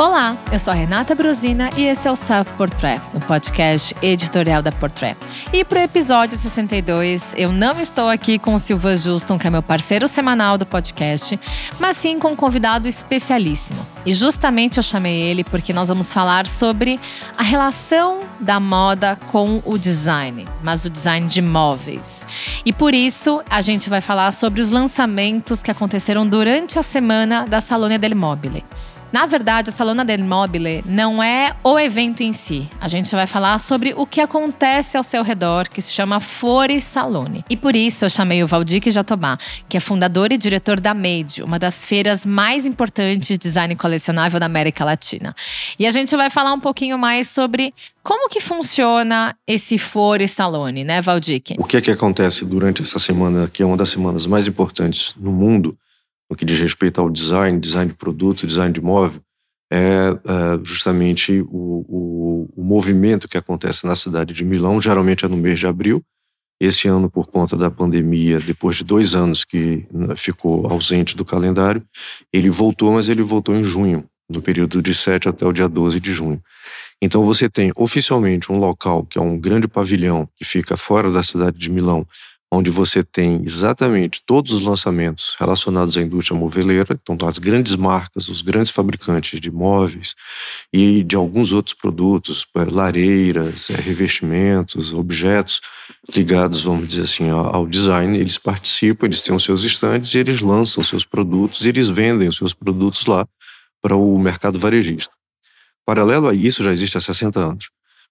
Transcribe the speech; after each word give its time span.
Olá, 0.00 0.34
eu 0.50 0.58
sou 0.58 0.72
a 0.72 0.74
Renata 0.74 1.14
Brosina 1.14 1.68
e 1.76 1.84
esse 1.84 2.08
é 2.08 2.10
o 2.10 2.16
Self 2.16 2.50
Portrait, 2.54 3.02
o 3.12 3.20
podcast 3.20 3.94
editorial 4.00 4.62
da 4.62 4.72
Portrait. 4.72 5.14
E 5.52 5.62
para 5.62 5.80
o 5.80 5.82
episódio 5.82 6.38
62, 6.38 7.34
eu 7.36 7.52
não 7.52 7.78
estou 7.78 8.08
aqui 8.08 8.38
com 8.38 8.54
o 8.54 8.58
Silva 8.58 8.96
Juston, 8.96 9.38
que 9.38 9.46
é 9.46 9.50
meu 9.50 9.62
parceiro 9.62 10.08
semanal 10.08 10.56
do 10.56 10.64
podcast, 10.64 11.38
mas 11.78 11.98
sim 11.98 12.18
com 12.18 12.28
um 12.28 12.34
convidado 12.34 12.88
especialíssimo. 12.88 13.86
E 14.06 14.14
justamente 14.14 14.78
eu 14.78 14.82
chamei 14.82 15.20
ele 15.20 15.44
porque 15.44 15.70
nós 15.70 15.88
vamos 15.88 16.10
falar 16.10 16.46
sobre 16.46 16.98
a 17.36 17.42
relação 17.42 18.20
da 18.40 18.58
moda 18.58 19.18
com 19.30 19.60
o 19.66 19.76
design, 19.76 20.46
mas 20.62 20.82
o 20.86 20.88
design 20.88 21.26
de 21.26 21.42
móveis. 21.42 22.26
E 22.64 22.72
por 22.72 22.94
isso 22.94 23.42
a 23.50 23.60
gente 23.60 23.90
vai 23.90 24.00
falar 24.00 24.32
sobre 24.32 24.62
os 24.62 24.70
lançamentos 24.70 25.62
que 25.62 25.70
aconteceram 25.70 26.26
durante 26.26 26.78
a 26.78 26.82
semana 26.82 27.44
da 27.44 27.60
Salone 27.60 27.98
del 27.98 28.16
Mobile. 28.16 28.64
Na 29.12 29.26
verdade, 29.26 29.70
a 29.70 29.72
Salona 29.72 30.04
del 30.04 30.24
Mobile 30.24 30.84
não 30.86 31.20
é 31.20 31.52
o 31.64 31.76
evento 31.76 32.22
em 32.22 32.32
si. 32.32 32.68
A 32.80 32.86
gente 32.86 33.10
vai 33.10 33.26
falar 33.26 33.58
sobre 33.58 33.92
o 33.96 34.06
que 34.06 34.20
acontece 34.20 34.96
ao 34.96 35.02
seu 35.02 35.24
redor, 35.24 35.68
que 35.68 35.82
se 35.82 35.92
chama 35.92 36.20
Fore 36.20 36.80
Salone. 36.80 37.44
E 37.50 37.56
por 37.56 37.74
isso 37.74 38.04
eu 38.04 38.10
chamei 38.10 38.44
o 38.44 38.46
Valdir 38.46 38.80
Jatobá, 38.88 39.36
que 39.68 39.76
é 39.76 39.80
fundador 39.80 40.30
e 40.30 40.38
diretor 40.38 40.78
da 40.78 40.94
Made, 40.94 41.42
uma 41.42 41.58
das 41.58 41.84
feiras 41.84 42.24
mais 42.24 42.64
importantes 42.64 43.26
de 43.26 43.36
design 43.36 43.74
colecionável 43.74 44.38
da 44.38 44.46
América 44.46 44.84
Latina. 44.84 45.34
E 45.76 45.88
a 45.88 45.90
gente 45.90 46.14
vai 46.14 46.30
falar 46.30 46.52
um 46.52 46.60
pouquinho 46.60 46.96
mais 46.96 47.28
sobre 47.28 47.74
como 48.04 48.28
que 48.28 48.40
funciona 48.40 49.34
esse 49.44 49.76
Fore 49.76 50.28
Salone, 50.28 50.84
né, 50.84 51.02
Valdir? 51.02 51.42
O 51.58 51.64
que 51.64 51.76
é 51.76 51.80
que 51.80 51.90
acontece 51.90 52.44
durante 52.44 52.80
essa 52.82 53.00
semana, 53.00 53.50
que 53.52 53.60
é 53.60 53.66
uma 53.66 53.76
das 53.76 53.90
semanas 53.90 54.24
mais 54.24 54.46
importantes 54.46 55.14
no 55.18 55.32
mundo? 55.32 55.76
No 56.30 56.36
que 56.36 56.44
diz 56.44 56.60
respeito 56.60 57.00
ao 57.00 57.10
design, 57.10 57.58
design 57.58 57.90
de 57.90 57.96
produto, 57.96 58.46
design 58.46 58.72
de 58.72 58.80
móvel, 58.80 59.20
é, 59.72 59.76
é 59.78 60.64
justamente 60.64 61.40
o, 61.42 61.84
o, 61.88 62.48
o, 62.56 62.64
movimento 62.64 63.28
que 63.28 63.36
acontece 63.36 63.84
na 63.84 63.96
cidade 63.96 64.32
de 64.32 64.44
Milão, 64.44 64.80
geralmente 64.80 65.24
é 65.24 65.28
no 65.28 65.36
mês 65.36 65.58
de 65.58 65.66
abril. 65.66 66.02
Esse 66.60 66.88
ano, 66.88 67.10
por 67.10 67.26
conta 67.26 67.56
da 67.56 67.70
pandemia, 67.70 68.38
depois 68.38 68.76
de 68.76 68.84
dois 68.84 69.14
anos 69.14 69.44
que 69.44 69.86
né, 69.90 70.14
ficou 70.14 70.66
ausente 70.66 71.16
do 71.16 71.24
calendário, 71.24 71.82
ele 72.32 72.50
voltou, 72.50 72.92
mas 72.92 73.08
ele 73.08 73.22
voltou 73.22 73.54
em 73.56 73.64
junho, 73.64 74.04
no 74.28 74.42
período 74.42 74.82
de 74.82 74.94
7 74.94 75.28
até 75.28 75.46
o 75.46 75.52
dia 75.52 75.68
12 75.68 75.98
de 75.98 76.12
junho. 76.12 76.40
Então 77.02 77.24
você 77.24 77.48
tem 77.48 77.72
oficialmente 77.74 78.52
um 78.52 78.58
local 78.58 79.06
que 79.06 79.18
é 79.18 79.22
um 79.22 79.38
grande 79.38 79.66
pavilhão 79.66 80.28
que 80.36 80.44
fica 80.44 80.76
fora 80.76 81.10
da 81.10 81.22
cidade 81.22 81.58
de 81.58 81.70
Milão, 81.70 82.06
onde 82.52 82.68
você 82.68 83.04
tem 83.04 83.42
exatamente 83.44 84.22
todos 84.26 84.52
os 84.52 84.64
lançamentos 84.64 85.36
relacionados 85.38 85.96
à 85.96 86.02
indústria 86.02 86.36
moveleira, 86.36 86.98
então 87.00 87.16
as 87.28 87.38
grandes 87.38 87.76
marcas, 87.76 88.28
os 88.28 88.42
grandes 88.42 88.72
fabricantes 88.72 89.38
de 89.40 89.50
móveis 89.50 90.16
e 90.72 91.04
de 91.04 91.14
alguns 91.14 91.52
outros 91.52 91.74
produtos, 91.74 92.44
eh, 92.56 92.64
lareiras, 92.68 93.70
eh, 93.70 93.74
revestimentos, 93.74 94.92
objetos 94.92 95.60
ligados, 96.14 96.62
vamos 96.62 96.88
dizer 96.88 97.02
assim, 97.02 97.30
ao 97.30 97.66
design, 97.66 98.18
eles 98.18 98.36
participam, 98.36 99.06
eles 99.06 99.22
têm 99.22 99.34
os 99.34 99.44
seus 99.44 99.62
estandes 99.62 100.12
e 100.14 100.18
eles 100.18 100.40
lançam 100.40 100.82
seus 100.82 101.04
produtos 101.04 101.64
e 101.64 101.68
eles 101.68 101.88
vendem 101.88 102.26
os 102.26 102.36
seus 102.36 102.52
produtos 102.52 103.06
lá 103.06 103.26
para 103.80 103.94
o 103.94 104.18
mercado 104.18 104.58
varejista. 104.58 105.14
Paralelo 105.86 106.28
a 106.28 106.34
isso, 106.34 106.64
já 106.64 106.72
existe 106.72 106.98
há 106.98 107.00
60 107.00 107.38
anos. 107.40 107.70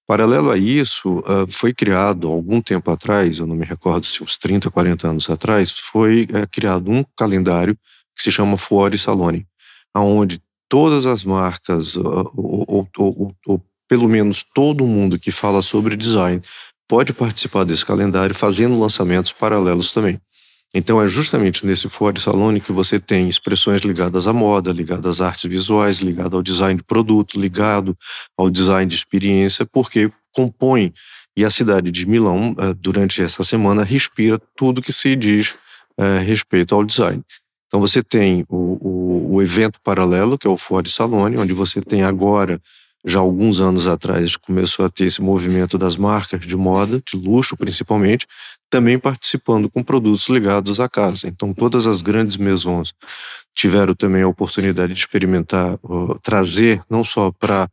Paralelo 0.10 0.50
a 0.50 0.58
isso, 0.58 1.24
ah, 1.28 1.46
foi 1.48 1.72
criado 1.72 2.28
algum 2.28 2.60
tempo 2.62 2.90
atrás, 2.90 3.38
eu 3.38 3.46
não 3.46 3.56
me 3.56 3.64
recordo 3.64 4.08
se 4.08 4.24
uns 4.24 4.40
30, 4.40 4.72
40 4.72 5.08
anos 5.08 5.30
atrás, 5.30 5.70
foi 5.78 6.28
eh, 6.34 6.48
criado 6.48 6.90
um 6.90 7.06
calendário 7.16 7.78
que 8.16 8.24
se 8.24 8.32
chama 8.32 8.58
Fuori 8.58 8.98
Salone, 8.98 9.46
aonde 9.94 10.42
todas 10.68 11.06
as 11.06 11.24
marcas, 11.24 11.96
ou, 11.96 12.34
ou, 12.36 12.90
ou, 12.98 13.36
ou 13.46 13.62
pelo 13.88 14.10
menos 14.10 14.44
todo 14.52 14.84
mundo 14.88 15.20
que 15.20 15.30
fala 15.30 15.62
sobre 15.62 15.96
design, 15.96 16.42
pode 16.88 17.14
participar 17.14 17.64
desse 17.64 17.86
calendário 17.86 18.34
fazendo 18.34 18.80
lançamentos 18.80 19.32
paralelos 19.32 19.94
também. 19.94 20.20
Então 20.74 21.02
é 21.02 21.08
justamente 21.08 21.66
nesse 21.66 21.90
Ford 21.90 22.18
Salone 22.20 22.60
que 22.60 22.72
você 22.72 23.00
tem 23.00 23.28
expressões 23.28 23.82
ligadas 23.82 24.28
à 24.28 24.34
moda, 24.34 24.72
ligadas 24.72 25.20
às 25.20 25.22
artes 25.22 25.50
visuais, 25.50 26.00
ligado 26.00 26.36
ao 26.36 26.44
design 26.44 26.78
de 26.78 26.84
produto, 26.84 27.40
ligado 27.40 27.98
ao 28.38 28.50
design 28.50 28.88
de 28.88 28.96
experiência, 28.96 29.66
porque 29.66 30.12
compõe 30.32 30.94
e 31.36 31.44
a 31.44 31.50
cidade 31.50 31.90
de 31.90 32.06
Milão 32.06 32.56
eh, 32.60 32.74
durante 32.78 33.22
essa 33.22 33.44
semana 33.44 33.84
respira 33.84 34.40
tudo 34.56 34.82
que 34.82 34.94
se 34.94 35.16
diz 35.16 35.56
é, 35.98 36.20
respeito 36.20 36.74
ao 36.74 36.84
design. 36.84 37.22
Então 37.68 37.80
você 37.80 38.02
tem 38.02 38.46
o, 38.48 38.56
o, 38.56 39.36
o 39.36 39.42
evento 39.42 39.80
paralelo 39.84 40.38
que 40.38 40.48
é 40.48 40.50
o 40.50 40.58
Ford 40.58 40.88
Salone, 40.88 41.38
onde 41.38 41.54
você 41.54 41.82
tem 41.82 42.04
agora 42.04 42.60
já 43.06 43.20
alguns 43.20 43.62
anos 43.62 43.88
atrás 43.88 44.36
começou 44.36 44.86
a 44.86 44.90
ter 44.90 45.06
esse 45.06 45.22
movimento 45.22 45.78
das 45.78 45.96
marcas 45.96 46.46
de 46.46 46.56
moda, 46.56 47.02
de 47.06 47.18
luxo 47.18 47.56
principalmente, 47.56 48.28
também 48.70 49.00
participando 49.00 49.70
com 49.70 49.84
produtos 49.84 50.28
ligados 50.28 50.80
à 50.80 50.90
casa. 50.90 51.28
Então, 51.28 51.54
todas 51.54 51.88
as 51.88 52.02
grandes 52.02 52.38
maisons 52.38 52.94
tiveram 53.56 53.96
também 53.96 54.24
a 54.24 54.28
oportunidade 54.28 54.94
de 54.94 55.00
experimentar, 55.00 55.76
uh, 55.84 56.20
trazer 56.22 56.82
não 56.90 57.04
só 57.04 57.32
para 57.32 57.70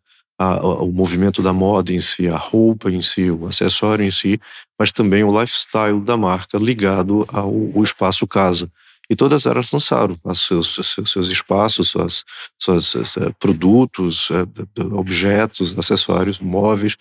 o 0.63 0.93
movimento 0.93 1.43
da 1.43 1.51
moda 1.51 1.93
em 1.95 2.01
si, 2.01 2.29
a 2.29 2.37
roupa 2.37 2.91
em 2.91 3.01
si, 3.01 3.31
o 3.31 3.47
acessório 3.47 4.05
em 4.05 4.11
si, 4.11 4.39
mas 4.79 4.93
também 4.93 5.25
o 5.25 5.41
lifestyle 5.41 5.99
da 5.99 6.15
marca 6.15 6.59
ligado 6.59 7.27
ao, 7.33 7.51
ao 7.75 7.83
espaço 7.83 8.27
casa 8.27 8.71
e 9.09 9.15
todas 9.15 9.47
elas 9.47 9.71
lançaram 9.71 10.19
seus, 10.35 10.75
seus, 10.83 11.11
seus 11.11 11.29
espaços, 11.29 11.91
suas, 11.91 12.25
suas, 12.59 12.87
seus 12.87 13.17
eh, 13.17 13.33
produtos, 13.39 14.29
eh, 14.31 14.83
objetos, 14.93 15.77
acessórios, 15.79 16.39
móveis, 16.41 16.97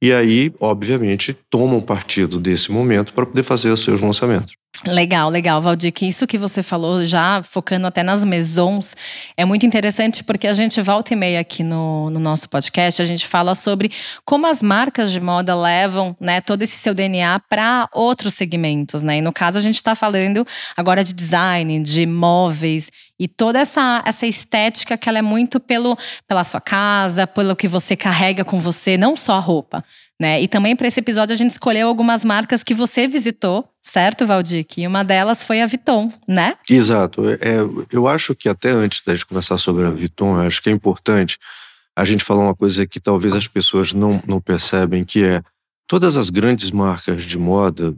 e 0.00 0.12
aí, 0.12 0.52
obviamente, 0.60 1.36
tomam 1.50 1.80
partido 1.80 2.38
desse 2.38 2.70
momento 2.70 3.12
para 3.12 3.26
poder 3.26 3.42
fazer 3.42 3.70
os 3.70 3.82
seus 3.82 4.00
lançamentos. 4.00 4.54
Legal, 4.86 5.28
legal, 5.28 5.60
Valdir, 5.60 5.92
que 5.92 6.06
isso 6.06 6.24
que 6.24 6.38
você 6.38 6.62
falou, 6.62 7.04
já 7.04 7.42
focando 7.42 7.88
até 7.88 8.04
nas 8.04 8.24
maisons, 8.24 8.94
é 9.36 9.44
muito 9.44 9.66
interessante 9.66 10.22
porque 10.22 10.46
a 10.46 10.54
gente 10.54 10.80
volta 10.80 11.12
e 11.12 11.16
meia 11.16 11.40
aqui 11.40 11.64
no, 11.64 12.08
no 12.10 12.20
nosso 12.20 12.48
podcast, 12.48 13.02
a 13.02 13.04
gente 13.04 13.26
fala 13.26 13.56
sobre 13.56 13.90
como 14.24 14.46
as 14.46 14.62
marcas 14.62 15.10
de 15.10 15.20
moda 15.20 15.52
levam 15.56 16.16
né, 16.20 16.40
todo 16.40 16.62
esse 16.62 16.76
seu 16.78 16.94
DNA 16.94 17.40
para 17.48 17.88
outros 17.92 18.34
segmentos, 18.34 19.02
né? 19.02 19.18
E 19.18 19.20
no 19.20 19.32
caso, 19.32 19.58
a 19.58 19.60
gente 19.60 19.74
está 19.74 19.96
falando 19.96 20.46
agora 20.76 21.02
de 21.02 21.12
design, 21.12 21.80
de 21.82 22.06
móveis 22.06 22.88
e 23.18 23.26
toda 23.26 23.58
essa, 23.58 24.00
essa 24.06 24.26
estética 24.26 24.96
que 24.96 25.08
ela 25.08 25.18
é 25.18 25.22
muito 25.22 25.58
pelo, 25.58 25.98
pela 26.26 26.44
sua 26.44 26.60
casa, 26.60 27.26
pelo 27.26 27.56
que 27.56 27.66
você 27.66 27.96
carrega 27.96 28.44
com 28.44 28.60
você, 28.60 28.96
não 28.96 29.16
só 29.16 29.34
a 29.34 29.40
roupa. 29.40 29.84
Né? 30.20 30.42
E 30.42 30.48
também 30.48 30.74
para 30.74 30.88
esse 30.88 30.98
episódio 30.98 31.32
a 31.32 31.36
gente 31.36 31.52
escolheu 31.52 31.86
algumas 31.86 32.24
marcas 32.24 32.64
que 32.64 32.74
você 32.74 33.06
visitou, 33.06 33.68
certo, 33.80 34.26
Valdir? 34.26 34.66
E 34.76 34.84
uma 34.84 35.04
delas 35.04 35.44
foi 35.44 35.62
a 35.62 35.66
Vuitton, 35.66 36.12
né? 36.26 36.56
Exato. 36.68 37.28
É, 37.30 37.58
eu 37.92 38.08
acho 38.08 38.34
que 38.34 38.48
até 38.48 38.70
antes 38.70 39.02
da 39.04 39.14
gente 39.14 39.26
conversar 39.26 39.58
sobre 39.58 39.86
a 39.86 39.90
Vuitton, 39.90 40.40
eu 40.40 40.46
acho 40.48 40.60
que 40.60 40.68
é 40.68 40.72
importante 40.72 41.38
a 41.96 42.04
gente 42.04 42.24
falar 42.24 42.44
uma 42.44 42.54
coisa 42.54 42.86
que 42.86 42.98
talvez 42.98 43.32
as 43.32 43.46
pessoas 43.46 43.92
não, 43.92 44.20
não 44.26 44.40
percebem, 44.40 45.04
que 45.04 45.24
é 45.24 45.40
todas 45.88 46.16
as 46.16 46.30
grandes 46.30 46.70
marcas 46.70 47.24
de 47.24 47.38
moda, 47.38 47.94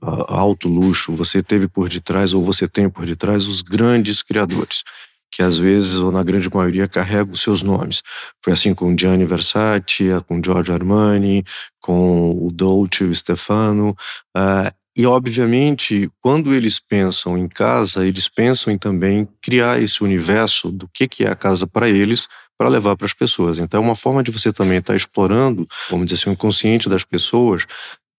alto 0.00 0.68
luxo, 0.68 1.12
você 1.12 1.42
teve 1.42 1.66
por 1.66 1.88
detrás 1.88 2.32
ou 2.32 2.42
você 2.42 2.68
tem 2.68 2.88
por 2.88 3.04
detrás 3.04 3.46
os 3.46 3.60
grandes 3.60 4.22
criadores 4.22 4.84
que 5.34 5.42
às 5.42 5.58
vezes, 5.58 5.94
ou 5.94 6.12
na 6.12 6.22
grande 6.22 6.48
maioria, 6.48 6.86
carregam 6.86 7.32
os 7.32 7.40
seus 7.40 7.60
nomes. 7.60 8.02
Foi 8.42 8.52
assim 8.52 8.72
com 8.72 8.96
Gianni 8.96 9.24
Versace, 9.24 10.10
com 10.28 10.40
Giorgio 10.40 10.72
Armani, 10.72 11.42
com 11.80 12.30
o 12.30 12.52
Dolce, 12.52 13.02
o 13.02 13.12
Stefano. 13.12 13.96
Uh, 14.36 14.72
e, 14.96 15.04
obviamente, 15.06 16.08
quando 16.20 16.54
eles 16.54 16.78
pensam 16.78 17.36
em 17.36 17.48
casa, 17.48 18.06
eles 18.06 18.28
pensam 18.28 18.72
em 18.72 18.78
também 18.78 19.28
criar 19.42 19.82
esse 19.82 20.04
universo 20.04 20.70
do 20.70 20.88
que, 20.94 21.08
que 21.08 21.24
é 21.24 21.30
a 21.30 21.34
casa 21.34 21.66
para 21.66 21.88
eles, 21.88 22.28
para 22.56 22.68
levar 22.68 22.96
para 22.96 23.06
as 23.06 23.12
pessoas. 23.12 23.58
Então, 23.58 23.82
é 23.82 23.84
uma 23.84 23.96
forma 23.96 24.22
de 24.22 24.30
você 24.30 24.52
também 24.52 24.78
estar 24.78 24.92
tá 24.92 24.96
explorando, 24.96 25.66
vamos 25.90 26.06
dizer 26.06 26.20
assim, 26.20 26.30
o 26.30 26.32
inconsciente 26.34 26.88
das 26.88 27.02
pessoas, 27.02 27.66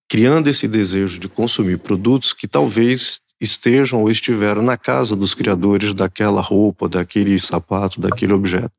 criando 0.09 0.49
esse 0.49 0.67
desejo 0.67 1.17
de 1.17 1.29
consumir 1.29 1.77
produtos 1.77 2.33
que 2.33 2.45
talvez 2.45 3.21
estejam 3.39 4.01
ou 4.01 4.09
estiveram 4.09 4.61
na 4.61 4.77
casa 4.77 5.15
dos 5.15 5.33
criadores 5.33 5.93
daquela 5.93 6.41
roupa, 6.41 6.87
daquele 6.87 7.39
sapato, 7.39 7.99
daquele 7.99 8.33
objeto. 8.33 8.71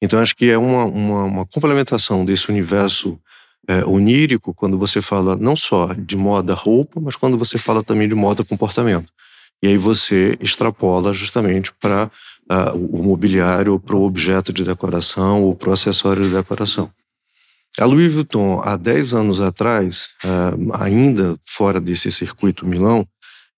Então, 0.00 0.20
acho 0.20 0.36
que 0.36 0.50
é 0.50 0.58
uma, 0.58 0.84
uma, 0.84 1.24
uma 1.24 1.46
complementação 1.46 2.24
desse 2.24 2.50
universo 2.50 3.18
é, 3.66 3.84
onírico 3.84 4.54
quando 4.54 4.78
você 4.78 5.02
fala 5.02 5.36
não 5.36 5.56
só 5.56 5.92
de 5.92 6.16
moda 6.16 6.54
roupa, 6.54 7.00
mas 7.00 7.16
quando 7.16 7.36
você 7.36 7.58
fala 7.58 7.82
também 7.82 8.08
de 8.08 8.14
moda 8.14 8.44
comportamento. 8.44 9.10
E 9.62 9.68
aí 9.68 9.76
você 9.76 10.36
extrapola 10.40 11.12
justamente 11.12 11.72
para 11.72 12.10
uh, 12.50 12.76
o 12.76 13.02
mobiliário, 13.02 13.78
para 13.80 13.96
o 13.96 14.02
objeto 14.02 14.52
de 14.52 14.62
decoração 14.62 15.42
ou 15.42 15.54
para 15.54 15.70
o 15.70 15.72
acessório 15.72 16.24
de 16.24 16.34
decoração. 16.34 16.90
A 17.78 17.84
Louis 17.84 18.12
Vuitton, 18.12 18.60
há 18.64 18.76
10 18.76 19.14
anos 19.14 19.40
atrás, 19.40 20.10
uh, 20.24 20.72
ainda 20.74 21.38
fora 21.44 21.80
desse 21.80 22.10
circuito 22.12 22.66
Milão, 22.66 23.06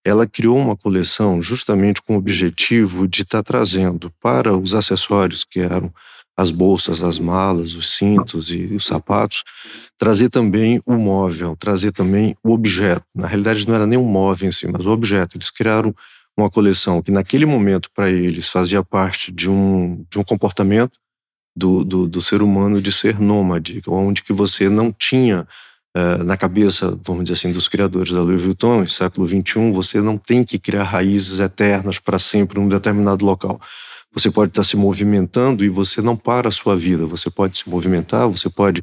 ela 0.08 0.26
criou 0.26 0.56
uma 0.56 0.76
coleção 0.76 1.42
justamente 1.42 2.00
com 2.00 2.14
o 2.14 2.18
objetivo 2.18 3.06
de 3.06 3.22
estar 3.22 3.42
tá 3.42 3.52
trazendo 3.52 4.10
para 4.20 4.56
os 4.56 4.74
acessórios 4.74 5.44
que 5.44 5.60
eram 5.60 5.92
as 6.36 6.50
bolsas, 6.50 7.02
as 7.02 7.18
malas, 7.18 7.74
os 7.74 7.96
cintos 7.96 8.50
e 8.50 8.72
os 8.74 8.86
sapatos, 8.86 9.42
trazer 9.98 10.30
também 10.30 10.80
o 10.86 10.96
móvel, 10.96 11.56
trazer 11.56 11.92
também 11.92 12.36
o 12.44 12.52
objeto. 12.52 13.02
Na 13.14 13.26
realidade, 13.26 13.66
não 13.66 13.74
era 13.74 13.86
nem 13.86 13.98
um 13.98 14.06
móvel 14.06 14.48
em 14.48 14.52
si, 14.52 14.66
mas 14.68 14.86
o 14.86 14.90
objeto. 14.90 15.36
Eles 15.36 15.50
criaram 15.50 15.92
uma 16.36 16.48
coleção 16.48 17.02
que, 17.02 17.10
naquele 17.10 17.44
momento, 17.44 17.90
para 17.92 18.08
eles, 18.08 18.48
fazia 18.48 18.84
parte 18.84 19.32
de 19.32 19.50
um, 19.50 20.06
de 20.08 20.18
um 20.18 20.22
comportamento 20.22 20.92
do, 21.56 21.84
do, 21.84 22.06
do 22.06 22.22
ser 22.22 22.40
humano 22.40 22.80
de 22.80 22.92
ser 22.92 23.18
nômade, 23.18 23.82
onde 23.88 24.22
que 24.22 24.32
você 24.32 24.68
não 24.68 24.92
tinha 24.92 25.46
uh, 25.98 26.22
na 26.22 26.36
cabeça, 26.36 26.98
vamos 27.04 27.24
dizer 27.24 27.34
assim, 27.34 27.52
dos 27.52 27.68
criadores 27.68 28.12
da 28.12 28.20
Louis 28.20 28.42
Vuitton, 28.42 28.80
no 28.80 28.88
século 28.88 29.26
XXI, 29.26 29.72
você 29.72 30.00
não 30.00 30.16
tem 30.16 30.44
que 30.44 30.58
criar 30.58 30.84
raízes 30.84 31.40
eternas 31.40 31.98
para 31.98 32.18
sempre 32.18 32.60
num 32.60 32.68
determinado 32.68 33.24
local. 33.24 33.60
Você 34.12 34.30
pode 34.30 34.50
estar 34.50 34.64
se 34.64 34.76
movimentando 34.76 35.64
e 35.64 35.68
você 35.68 36.00
não 36.00 36.16
para 36.16 36.48
a 36.48 36.52
sua 36.52 36.76
vida. 36.76 37.04
Você 37.06 37.30
pode 37.30 37.58
se 37.58 37.68
movimentar, 37.68 38.28
você 38.28 38.48
pode 38.48 38.82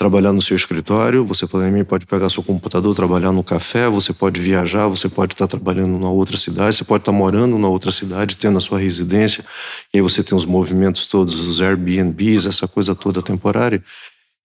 trabalhar 0.00 0.32
no 0.32 0.40
seu 0.40 0.56
escritório, 0.56 1.26
você 1.26 1.46
também 1.46 1.84
pode 1.84 2.06
pegar 2.06 2.30
seu 2.30 2.42
computador, 2.42 2.94
trabalhar 2.96 3.32
no 3.32 3.44
café, 3.44 3.86
você 3.86 4.14
pode 4.14 4.40
viajar, 4.40 4.86
você 4.86 5.10
pode 5.10 5.34
estar 5.34 5.46
trabalhando 5.46 5.98
na 5.98 6.08
outra 6.08 6.38
cidade, 6.38 6.74
você 6.74 6.84
pode 6.84 7.02
estar 7.02 7.12
morando 7.12 7.58
na 7.58 7.68
outra 7.68 7.92
cidade, 7.92 8.38
tendo 8.38 8.56
a 8.56 8.62
sua 8.62 8.78
residência, 8.78 9.44
e 9.92 9.98
aí 9.98 10.02
você 10.02 10.22
tem 10.22 10.34
os 10.34 10.46
movimentos 10.46 11.06
todos, 11.06 11.46
os 11.46 11.60
Airbnbs, 11.60 12.46
essa 12.46 12.66
coisa 12.66 12.94
toda 12.94 13.20
temporária, 13.20 13.84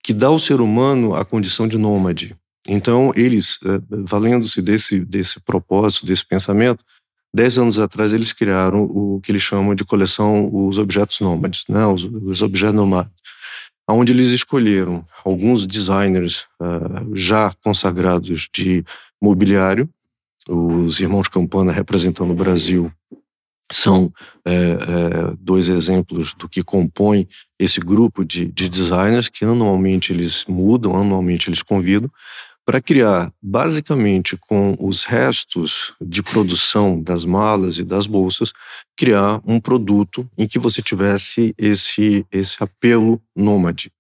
que 0.06 0.14
dá 0.14 0.28
ao 0.28 0.38
ser 0.38 0.62
humano 0.62 1.16
a 1.16 1.26
condição 1.26 1.68
de 1.68 1.80
nômade. 1.80 2.36
Então, 2.68 3.12
eles, 3.16 3.58
eh, 3.66 3.82
valendo-se 3.90 4.62
desse, 4.62 5.00
desse 5.04 5.40
propósito, 5.40 6.06
desse 6.06 6.24
pensamento, 6.24 6.86
dez 7.34 7.58
anos 7.58 7.80
atrás 7.80 8.14
eles 8.14 8.32
criaram 8.32 8.84
o 8.84 9.20
que 9.20 9.32
eles 9.32 9.42
chamam 9.42 9.74
de 9.74 9.84
coleção 9.84 10.48
os 10.54 10.78
objetos 10.78 11.20
nômades, 11.22 11.64
né? 11.68 11.88
os, 11.88 12.04
os 12.06 12.44
objetos 12.44 12.76
nomades 12.76 13.12
onde 13.88 14.12
eles 14.12 14.32
escolheram 14.32 15.06
alguns 15.24 15.68
designers 15.68 16.48
uh, 16.60 17.16
já 17.16 17.52
consagrados 17.64 18.50
de 18.54 18.84
mobiliário, 19.22 19.88
os 20.48 21.00
irmãos 21.00 21.28
Campana 21.28 21.72
representando 21.72 22.32
o 22.32 22.36
Brasil 22.36 22.92
são 23.72 24.12
é, 24.46 24.54
é, 24.54 24.78
dois 25.40 25.70
exemplos 25.70 26.34
do 26.34 26.48
que 26.48 26.64
compõe 26.64 27.28
esse 27.60 27.80
grupo 27.80 28.24
de, 28.24 28.46
de 28.46 28.70
designers 28.70 29.30
que 29.30 29.44
anualmente 29.44 30.14
eles 30.14 30.46
mudam, 30.48 30.96
anualmente 30.96 31.50
eles 31.50 31.62
convidam, 31.62 32.10
para 32.66 32.82
criar, 32.82 33.32
basicamente, 33.42 34.36
com 34.36 34.76
os 34.80 35.04
restos 35.04 35.94
de 36.02 36.24
produção 36.24 37.00
das 37.00 37.24
malas 37.24 37.78
e 37.78 37.84
das 37.84 38.08
bolsas, 38.08 38.52
criar 38.98 39.40
um 39.46 39.60
produto 39.60 40.28
em 40.36 40.48
que 40.48 40.58
você 40.58 40.82
tivesse 40.82 41.54
esse, 41.58 42.26
esse 42.32 42.58
apelo 42.60 43.22
nômade. 43.36 43.92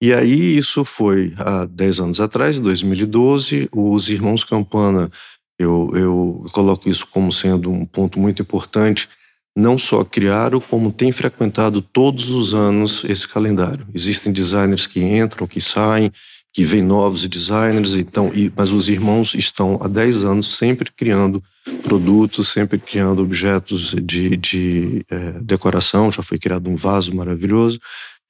E 0.00 0.12
aí 0.12 0.56
isso 0.56 0.84
foi 0.84 1.34
há 1.38 1.64
10 1.64 2.00
anos 2.00 2.20
atrás, 2.20 2.58
em 2.58 2.62
2012, 2.62 3.68
os 3.72 4.08
irmãos 4.08 4.44
Campana, 4.44 5.10
eu, 5.58 5.90
eu 5.94 6.46
coloco 6.52 6.88
isso 6.88 7.06
como 7.06 7.32
sendo 7.32 7.70
um 7.70 7.84
ponto 7.84 8.20
muito 8.20 8.42
importante, 8.42 9.08
não 9.56 9.76
só 9.76 10.04
criaram, 10.04 10.60
como 10.60 10.92
têm 10.92 11.10
frequentado 11.10 11.82
todos 11.82 12.30
os 12.30 12.54
anos 12.54 13.04
esse 13.04 13.26
calendário. 13.26 13.86
Existem 13.92 14.32
designers 14.32 14.86
que 14.86 15.00
entram, 15.00 15.48
que 15.48 15.60
saem, 15.60 16.12
que 16.52 16.64
vem 16.64 16.82
novos 16.82 17.26
designers, 17.26 17.94
então, 17.94 18.30
e, 18.32 18.52
mas 18.56 18.72
os 18.72 18.88
irmãos 18.88 19.34
estão 19.34 19.78
há 19.82 19.88
10 19.88 20.24
anos 20.24 20.56
sempre 20.56 20.90
criando 20.90 21.42
produtos, 21.82 22.48
sempre 22.48 22.78
criando 22.78 23.22
objetos 23.22 23.94
de, 24.02 24.36
de 24.36 25.04
é, 25.10 25.32
decoração, 25.40 26.10
já 26.10 26.22
foi 26.22 26.38
criado 26.38 26.70
um 26.70 26.76
vaso 26.76 27.14
maravilhoso, 27.14 27.80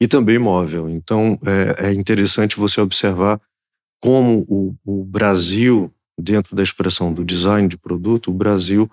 e 0.00 0.08
também 0.08 0.38
móvel. 0.38 0.88
Então, 0.88 1.38
é, 1.44 1.88
é 1.88 1.92
interessante 1.92 2.56
você 2.56 2.80
observar 2.80 3.40
como 4.00 4.44
o, 4.48 4.75
o 4.84 5.04
Brasil, 5.04 5.92
dentro 6.19 6.56
da 6.56 6.62
expressão 6.62 7.12
do 7.12 7.25
design 7.25 7.69
de 7.69 7.79
produto, 7.79 8.31
o 8.31 8.35
Brasil 8.35 8.91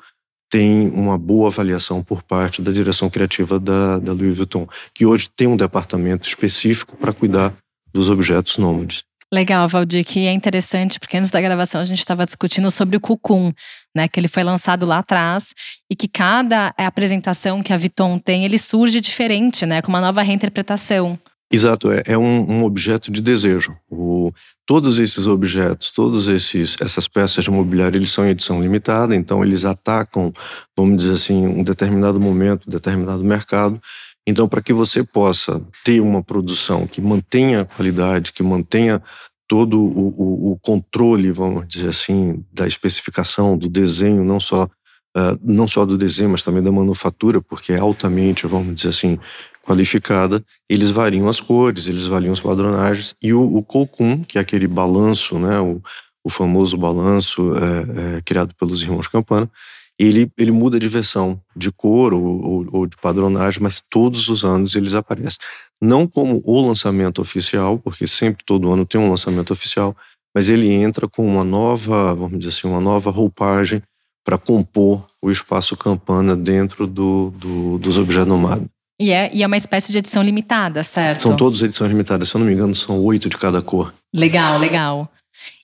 tem 0.50 0.89
uma 0.89 1.18
boa 1.18 1.50
avaliação 1.50 2.04
por 2.04 2.22
parte 2.22 2.62
da 2.62 2.72
direção 2.72 3.10
criativa 3.10 3.60
da, 3.60 3.98
da 4.00 4.13
Louis 4.13 4.38
Vuitton, 4.38 4.68
que 4.94 5.06
hoje 5.06 5.30
tem 5.36 5.48
um 5.48 5.57
departamento 5.57 6.27
específico 6.27 6.95
para 6.95 7.12
cuidar 7.12 7.54
dos 7.92 8.10
objetos 8.10 8.57
nômades. 8.57 9.04
Legal, 9.33 9.68
Valdir, 9.68 10.06
que 10.06 10.27
é 10.27 10.31
interessante, 10.31 11.00
porque 11.00 11.18
antes 11.18 11.31
da 11.31 11.42
gravação 11.42 11.81
a 11.81 11.83
gente 11.83 11.98
estava 11.98 12.25
discutindo 12.25 12.69
sobre 12.69 12.95
o 12.95 13.01
Cucum, 13.01 13.51
né? 13.94 14.07
Que 14.07 14.19
ele 14.19 14.28
foi 14.28 14.44
lançado 14.44 14.86
lá 14.86 15.00
atrás 15.00 15.54
e 15.89 15.95
que 15.95 16.07
cada 16.07 16.74
apresentação 16.78 17.63
que 17.63 17.74
a 17.74 17.78
Vuitton 17.78 18.19
tem, 18.19 18.45
ele 18.45 18.57
surge 18.57 19.01
diferente, 19.01 19.66
né? 19.66 19.81
Com 19.81 19.89
uma 19.89 20.00
nova 20.00 20.21
reinterpretação. 20.21 21.19
Exato, 21.51 21.92
é, 21.92 22.01
é 22.07 22.18
um, 22.18 22.51
um, 22.51 22.63
objeto 22.63 23.12
de 23.12 23.21
desejo. 23.21 23.77
O, 23.89 24.31
todos 24.65 24.97
esses 24.97 25.27
objetos, 25.27 25.92
todas 25.92 26.27
essas 26.27 27.07
peças 27.07 27.44
de 27.44 27.51
mobiliário, 27.51 27.97
eles 27.97 28.12
são 28.12 28.25
em 28.25 28.30
edição 28.30 28.62
limitada, 28.62 29.15
então 29.15 29.44
eles 29.44 29.63
atacam, 29.63 30.33
vamos 30.75 30.97
dizer 30.97 31.13
assim, 31.13 31.45
um 31.45 31.63
determinado 31.63 32.19
momento, 32.19 32.68
um 32.68 32.71
determinado 32.71 33.24
mercado, 33.24 33.80
então, 34.27 34.47
para 34.47 34.62
que 34.62 34.74
você 34.74 35.03
possa 35.03 35.62
ter 35.83 36.01
uma 36.01 36.24
produção 36.24 36.88
que 36.88 37.00
mantenha 37.00 37.62
a 37.62 37.65
qualidade, 37.65 38.31
que 38.31 38.42
mantenha 38.42 39.01
todo 39.47 39.80
o, 39.80 40.07
o, 40.18 40.51
o 40.51 40.59
controle, 40.59 41.31
vamos 41.31 41.68
dizer 41.68 41.89
assim, 41.89 42.44
da 42.51 42.65
especificação, 42.65 43.56
do 43.56 43.69
desenho, 43.69 44.24
não 44.24 44.39
só, 44.39 44.63
uh, 44.63 45.39
não 45.44 45.68
só 45.68 45.86
do 45.86 45.95
desenho, 45.95 46.31
mas 46.31 46.42
também 46.42 46.63
da 46.63 46.71
manufatura, 46.71 47.39
porque 47.39 47.74
é 47.74 47.80
altamente, 47.80 48.47
vamos 48.47 48.74
dizer 48.74 48.89
assim, 48.89 49.19
qualificada, 49.65 50.44
eles 50.69 50.91
variam 50.91 51.27
as 51.27 51.39
cores, 51.39 51.88
eles 51.88 52.06
variam 52.06 52.33
as 52.33 52.39
padronagens, 52.39 53.15
e 53.21 53.33
o, 53.33 53.41
o 53.41 53.63
Cocum, 53.63 54.23
que 54.23 54.38
é 54.38 54.41
aquele 54.41 54.67
balanço, 54.67 55.39
né, 55.39 55.59
o, 55.59 55.81
o 56.23 56.29
famoso 56.29 56.77
balanço 56.77 57.53
é, 57.56 58.17
é, 58.17 58.21
criado 58.21 58.53
pelos 58.56 58.81
irmãos 58.83 59.07
Campana, 59.07 59.50
ele, 59.97 60.29
ele 60.38 60.51
muda 60.51 60.79
de 60.79 60.88
versão, 60.88 61.41
de 61.56 61.71
cor 61.71 62.13
ou, 62.13 62.23
ou, 62.23 62.67
ou, 62.71 62.85
de 62.85 62.97
padronagem, 62.97 63.62
mas 63.63 63.81
todos 63.81 64.27
os 64.27 64.44
anos 64.44 64.75
eles 64.75 64.94
aparecem. 64.94 65.39
Não 65.81 66.06
como 66.06 66.41
o 66.44 66.68
lançamento 66.68 67.21
oficial, 67.21 67.79
porque 67.79 68.06
sempre, 68.06 68.44
todo 68.45 68.71
ano 68.71 68.85
tem 68.85 69.00
um 69.00 69.09
lançamento 69.09 69.53
oficial, 69.53 69.95
mas 70.35 70.50
ele 70.50 70.69
entra 70.69 71.07
com 71.07 71.25
uma 71.25 71.45
nova, 71.45 72.13
vamos 72.13 72.39
dizer 72.39 72.50
assim, 72.50 72.68
uma 72.68 72.81
nova 72.81 73.09
roupagem 73.09 73.81
para 74.25 74.37
compor 74.37 75.06
o 75.21 75.31
espaço 75.31 75.78
campana 75.78 76.35
dentro 76.35 76.85
do, 76.85 77.31
do, 77.37 77.78
dos 77.78 77.97
objetos 77.97 78.28
nomados. 78.28 78.68
E 78.99 79.11
é, 79.11 79.30
e 79.33 79.44
é 79.44 79.47
uma 79.47 79.57
espécie 79.57 79.92
de 79.92 79.97
edição 79.97 80.23
limitada, 80.23 80.83
certo? 80.83 81.21
São 81.21 81.35
todas 81.35 81.61
edições 81.61 81.90
limitadas, 81.90 82.30
se 82.30 82.35
eu 82.35 82.40
não 82.40 82.47
me 82.47 82.54
engano, 82.54 82.73
são 82.73 82.97
oito 83.04 83.28
de 83.28 83.37
cada 83.37 83.61
cor. 83.61 83.94
Legal, 84.14 84.57
legal. 84.57 85.11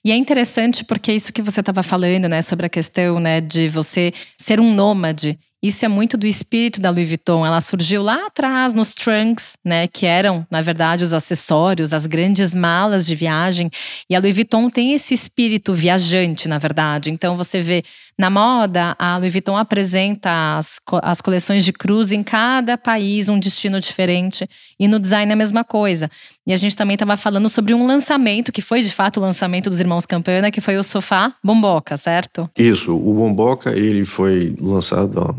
E 0.04 0.12
é 0.12 0.16
interessante 0.16 0.84
porque 0.84 1.12
isso 1.12 1.32
que 1.32 1.40
você 1.40 1.60
estava 1.60 1.82
falando, 1.82 2.28
né, 2.28 2.42
sobre 2.42 2.66
a 2.66 2.68
questão, 2.68 3.18
né, 3.18 3.40
de 3.40 3.68
você 3.68 4.12
ser 4.38 4.60
um 4.60 4.74
nômade. 4.74 5.38
Isso 5.62 5.84
é 5.84 5.88
muito 5.88 6.16
do 6.16 6.26
espírito 6.26 6.80
da 6.80 6.90
Louis 6.90 7.08
Vuitton. 7.08 7.46
Ela 7.46 7.60
surgiu 7.60 8.02
lá 8.02 8.26
atrás 8.26 8.74
nos 8.74 8.94
trunks, 8.94 9.52
né, 9.64 9.86
que 9.86 10.04
eram, 10.04 10.44
na 10.50 10.60
verdade, 10.60 11.04
os 11.04 11.12
acessórios, 11.12 11.92
as 11.92 12.04
grandes 12.04 12.52
malas 12.52 13.06
de 13.06 13.14
viagem. 13.14 13.70
E 14.10 14.16
a 14.16 14.18
Louis 14.18 14.34
Vuitton 14.34 14.68
tem 14.68 14.92
esse 14.92 15.14
espírito 15.14 15.72
viajante, 15.72 16.48
na 16.48 16.58
verdade. 16.58 17.10
Então 17.10 17.36
você 17.36 17.60
vê 17.60 17.84
na 18.18 18.28
moda, 18.28 18.94
a 18.98 19.16
Louis 19.16 19.32
Vuitton 19.32 19.56
apresenta 19.56 20.56
as, 20.58 20.80
as 21.02 21.20
coleções 21.20 21.64
de 21.64 21.72
cruz 21.72 22.12
em 22.12 22.22
cada 22.22 22.76
país, 22.76 23.28
um 23.28 23.38
destino 23.38 23.80
diferente. 23.80 24.48
E 24.78 24.88
no 24.88 24.98
design 24.98 25.30
é 25.30 25.34
a 25.34 25.36
mesma 25.36 25.62
coisa. 25.62 26.10
E 26.46 26.52
a 26.52 26.56
gente 26.56 26.74
também 26.76 26.94
estava 26.94 27.16
falando 27.16 27.48
sobre 27.48 27.72
um 27.72 27.86
lançamento, 27.86 28.50
que 28.50 28.60
foi 28.60 28.82
de 28.82 28.92
fato 28.92 29.18
o 29.18 29.20
lançamento 29.20 29.70
dos 29.70 29.78
irmãos 29.78 30.04
Campana, 30.04 30.50
que 30.50 30.60
foi 30.60 30.76
o 30.76 30.82
sofá 30.82 31.32
Bomboca, 31.42 31.96
certo? 31.96 32.50
Isso. 32.58 32.94
O 32.94 33.14
Bomboca, 33.14 33.70
ele 33.70 34.04
foi 34.04 34.54
lançado 34.60 35.34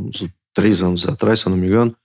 três 0.54 0.82
anos 0.82 1.08
atrás, 1.08 1.40
se 1.40 1.48
eu 1.48 1.50
não 1.50 1.58
me 1.58 1.68
engano. 1.68 1.96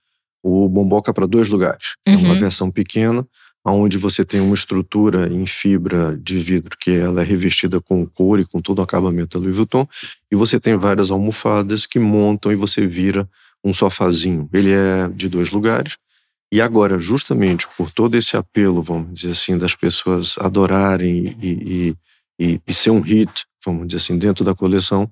O 0.41 0.69
Bomboca 0.69 1.13
para 1.13 1.25
dois 1.25 1.49
lugares. 1.49 1.95
Uhum. 2.07 2.13
É 2.13 2.17
uma 2.17 2.29
uhum. 2.29 2.39
versão 2.39 2.71
pequena 2.71 3.27
onde 3.65 3.97
você 3.97 4.25
tem 4.25 4.39
uma 4.39 4.53
estrutura 4.53 5.31
em 5.31 5.45
fibra 5.45 6.17
de 6.21 6.37
vidro 6.37 6.77
que 6.79 6.91
ela 6.91 7.21
é 7.21 7.25
revestida 7.25 7.79
com 7.81 8.05
couro 8.05 8.41
e 8.41 8.45
com 8.45 8.59
todo 8.59 8.79
o 8.79 8.81
acabamento 8.81 9.37
da 9.37 9.43
Louis 9.43 9.55
Vuitton, 9.55 9.87
e 10.31 10.35
você 10.35 10.59
tem 10.59 10.77
várias 10.77 11.11
almofadas 11.11 11.85
que 11.85 11.99
montam 11.99 12.51
e 12.51 12.55
você 12.55 12.85
vira 12.85 13.29
um 13.63 13.73
sofazinho. 13.73 14.49
Ele 14.53 14.71
é 14.71 15.07
de 15.09 15.27
dois 15.27 15.51
lugares. 15.51 15.97
E 16.51 16.61
agora, 16.61 16.97
justamente 16.97 17.67
por 17.77 17.91
todo 17.91 18.15
esse 18.15 18.35
apelo, 18.35 18.81
vamos 18.81 19.13
dizer 19.13 19.33
assim, 19.33 19.57
das 19.57 19.75
pessoas 19.75 20.35
adorarem 20.39 21.35
e, 21.39 21.47
e, 21.47 21.95
e, 22.39 22.61
e 22.65 22.73
ser 22.73 22.89
um 22.89 23.01
hit, 23.01 23.45
vamos 23.63 23.87
dizer 23.87 23.97
assim, 23.97 24.17
dentro 24.17 24.43
da 24.43 24.55
coleção, 24.55 25.09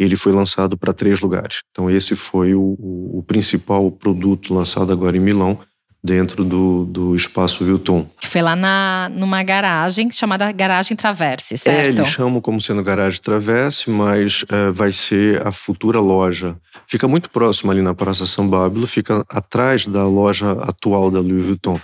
ele 0.00 0.16
foi 0.16 0.32
lançado 0.32 0.78
para 0.78 0.94
três 0.94 1.20
lugares. 1.20 1.60
Então, 1.70 1.90
esse 1.90 2.16
foi 2.16 2.54
o, 2.54 2.76
o, 2.80 3.22
principal 3.26 3.90
produto 3.90 4.54
lançado 4.54 4.90
agora 4.90 5.14
em 5.14 5.20
Milão, 5.20 5.58
dentro 6.02 6.42
do, 6.42 6.86
do 6.86 7.14
espaço 7.14 7.62
Vilton. 7.62 8.08
Que 8.18 8.26
foi 8.26 8.40
lá 8.40 8.56
na, 8.56 9.10
numa 9.14 9.42
garagem 9.42 10.10
chamada 10.10 10.50
Garagem 10.50 10.96
Traverse, 10.96 11.58
certo? 11.58 11.78
É, 11.78 11.88
eles 11.88 12.08
chamam 12.08 12.40
como 12.40 12.58
sendo 12.62 12.82
Garagem 12.82 13.20
Traverse, 13.20 13.90
mas 13.90 14.42
é, 14.48 14.70
vai 14.70 14.90
ser 14.90 15.46
a 15.46 15.52
futura 15.52 16.00
loja. 16.00 16.56
Fica 16.86 17.06
muito 17.06 17.28
próximo 17.30 17.70
ali 17.70 17.82
na 17.82 17.94
Praça 17.94 18.26
São 18.26 18.48
Bábilo, 18.48 18.86
fica 18.86 19.22
atrás 19.28 19.86
da 19.86 20.06
loja 20.06 20.52
atual 20.52 21.10
da 21.10 21.20
Louis 21.20 21.44
Vuitton 21.44 21.78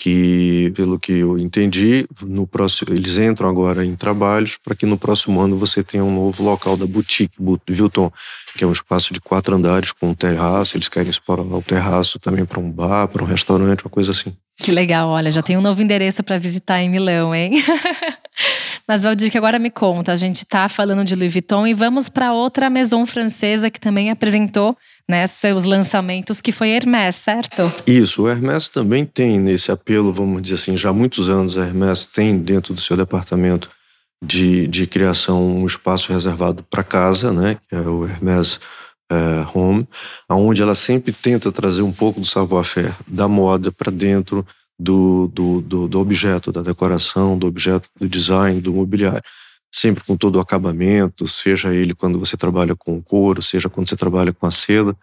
que, 0.00 0.72
pelo 0.74 0.98
que 0.98 1.12
eu 1.12 1.38
entendi, 1.38 2.06
no 2.22 2.46
próximo, 2.46 2.94
eles 2.94 3.18
entram 3.18 3.50
agora 3.50 3.84
em 3.84 3.94
trabalhos 3.94 4.56
para 4.56 4.74
que 4.74 4.86
no 4.86 4.96
próximo 4.96 5.38
ano 5.38 5.58
você 5.58 5.84
tenha 5.84 6.02
um 6.02 6.14
novo 6.14 6.42
local 6.42 6.74
da 6.74 6.86
boutique 6.86 7.36
Vilton, 7.68 8.10
que 8.56 8.64
é 8.64 8.66
um 8.66 8.72
espaço 8.72 9.12
de 9.12 9.20
quatro 9.20 9.54
andares 9.54 9.92
com 9.92 10.08
um 10.08 10.14
terraço. 10.14 10.78
Eles 10.78 10.88
querem 10.88 11.10
explorar 11.10 11.42
o 11.42 11.60
terraço 11.60 12.18
também 12.18 12.46
para 12.46 12.58
um 12.58 12.70
bar, 12.70 13.08
para 13.08 13.22
um 13.22 13.26
restaurante, 13.26 13.84
uma 13.84 13.90
coisa 13.90 14.12
assim. 14.12 14.34
Que 14.60 14.70
legal, 14.70 15.08
olha, 15.08 15.32
já 15.32 15.42
tem 15.42 15.56
um 15.56 15.62
novo 15.62 15.80
endereço 15.80 16.22
para 16.22 16.38
visitar 16.38 16.82
em 16.82 16.90
Milão, 16.90 17.34
hein? 17.34 17.52
Mas 18.86 19.04
Valdir, 19.04 19.30
que 19.30 19.38
agora 19.38 19.58
me 19.58 19.70
conta, 19.70 20.12
a 20.12 20.16
gente 20.16 20.42
está 20.42 20.68
falando 20.68 21.02
de 21.02 21.14
Louis 21.14 21.32
Vuitton 21.32 21.66
e 21.66 21.72
vamos 21.72 22.10
para 22.10 22.34
outra 22.34 22.68
maison 22.68 23.06
francesa 23.06 23.70
que 23.70 23.80
também 23.80 24.10
apresentou 24.10 24.76
né, 25.08 25.26
seus 25.26 25.64
lançamentos, 25.64 26.42
que 26.42 26.52
foi 26.52 26.70
Hermès, 26.70 27.16
certo? 27.16 27.72
Isso, 27.86 28.24
o 28.24 28.28
Hermès 28.28 28.68
também 28.68 29.06
tem 29.06 29.40
nesse 29.40 29.72
apelo, 29.72 30.12
vamos 30.12 30.42
dizer 30.42 30.56
assim, 30.56 30.76
já 30.76 30.90
há 30.90 30.92
muitos 30.92 31.30
anos 31.30 31.56
a 31.56 31.64
Hermès 31.64 32.04
tem 32.04 32.36
dentro 32.36 32.74
do 32.74 32.80
seu 32.80 32.98
departamento 32.98 33.70
de, 34.22 34.66
de 34.68 34.86
criação 34.86 35.42
um 35.42 35.66
espaço 35.66 36.12
reservado 36.12 36.62
para 36.68 36.84
casa, 36.84 37.32
né, 37.32 37.56
que 37.66 37.74
é 37.74 37.80
o 37.80 38.04
Hermès 38.04 38.60
é, 39.10 39.46
Home, 39.52 39.86
onde 40.28 40.62
ela 40.62 40.74
sempre 40.74 41.12
tenta 41.12 41.50
trazer 41.50 41.82
um 41.82 41.92
pouco 41.92 42.20
do 42.20 42.26
savoir-faire 42.26 42.94
da 43.06 43.26
moda 43.26 43.72
para 43.72 43.90
dentro 43.90 44.46
do, 44.78 45.30
do, 45.34 45.60
do, 45.60 45.88
do 45.88 46.00
objeto, 46.00 46.52
da 46.52 46.62
decoração, 46.62 47.36
do 47.36 47.46
objeto, 47.46 47.88
do 47.98 48.08
design, 48.08 48.60
do 48.60 48.72
mobiliário 48.72 49.22
sempre 49.72 50.02
com 50.04 50.16
todo 50.16 50.36
o 50.36 50.40
acabamento, 50.40 51.26
seja 51.26 51.72
ele 51.72 51.94
quando 51.94 52.18
você 52.18 52.36
trabalha 52.36 52.74
com 52.74 53.00
couro, 53.00 53.42
seja 53.42 53.68
quando 53.68 53.88
você 53.88 53.96
trabalha 53.96 54.32
com 54.32 54.46
a 54.46 54.50
seda, 54.50 54.96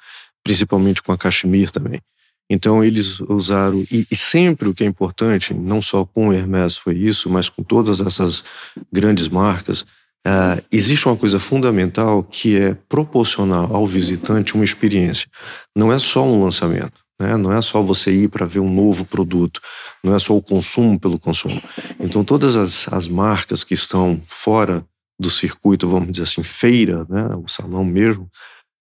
principalmente 0.43 1.01
com 1.01 1.11
a 1.11 1.17
cachemir 1.17 1.71
também. 1.71 2.01
Então 2.49 2.83
eles 2.83 3.19
usaram 3.21 3.85
e, 3.91 4.05
e, 4.09 4.15
sempre 4.15 4.69
o 4.69 4.73
que 4.73 4.83
é 4.83 4.87
importante, 4.87 5.53
não 5.53 5.81
só 5.81 6.05
com 6.05 6.29
o 6.29 6.33
Hermès 6.33 6.77
foi 6.77 6.95
isso, 6.97 7.29
mas 7.29 7.49
com 7.49 7.61
todas 7.61 7.99
essas 7.99 8.43
grandes 8.91 9.27
marcas, 9.27 9.85
uh, 10.27 10.61
existe 10.71 11.07
uma 11.07 11.15
coisa 11.15 11.39
fundamental 11.39 12.23
que 12.23 12.59
é 12.59 12.73
proporcionar 12.89 13.71
ao 13.71 13.87
visitante 13.87 14.53
uma 14.53 14.65
experiência. 14.65 15.29
Não 15.75 15.91
é 15.91 15.97
só 15.97 16.23
um 16.23 16.43
lançamento. 16.43 17.07
Né? 17.19 17.35
Não 17.35 17.51
é 17.51 17.61
só 17.61 17.81
você 17.81 18.11
ir 18.11 18.29
para 18.29 18.45
ver 18.45 18.59
um 18.59 18.71
novo 18.71 19.03
produto, 19.05 19.59
não 20.03 20.15
é 20.15 20.19
só 20.19 20.35
o 20.35 20.41
consumo 20.41 20.99
pelo 20.99 21.17
consumo. 21.17 21.61
Então, 21.99 22.23
todas 22.23 22.55
as, 22.55 22.87
as 22.93 23.07
marcas 23.07 23.63
que 23.63 23.73
estão 23.73 24.21
fora 24.27 24.85
do 25.19 25.29
circuito, 25.29 25.89
vamos 25.89 26.11
dizer 26.11 26.23
assim, 26.23 26.43
feira, 26.43 27.07
né? 27.09 27.29
o 27.43 27.47
salão 27.47 27.83
mesmo, 27.83 28.29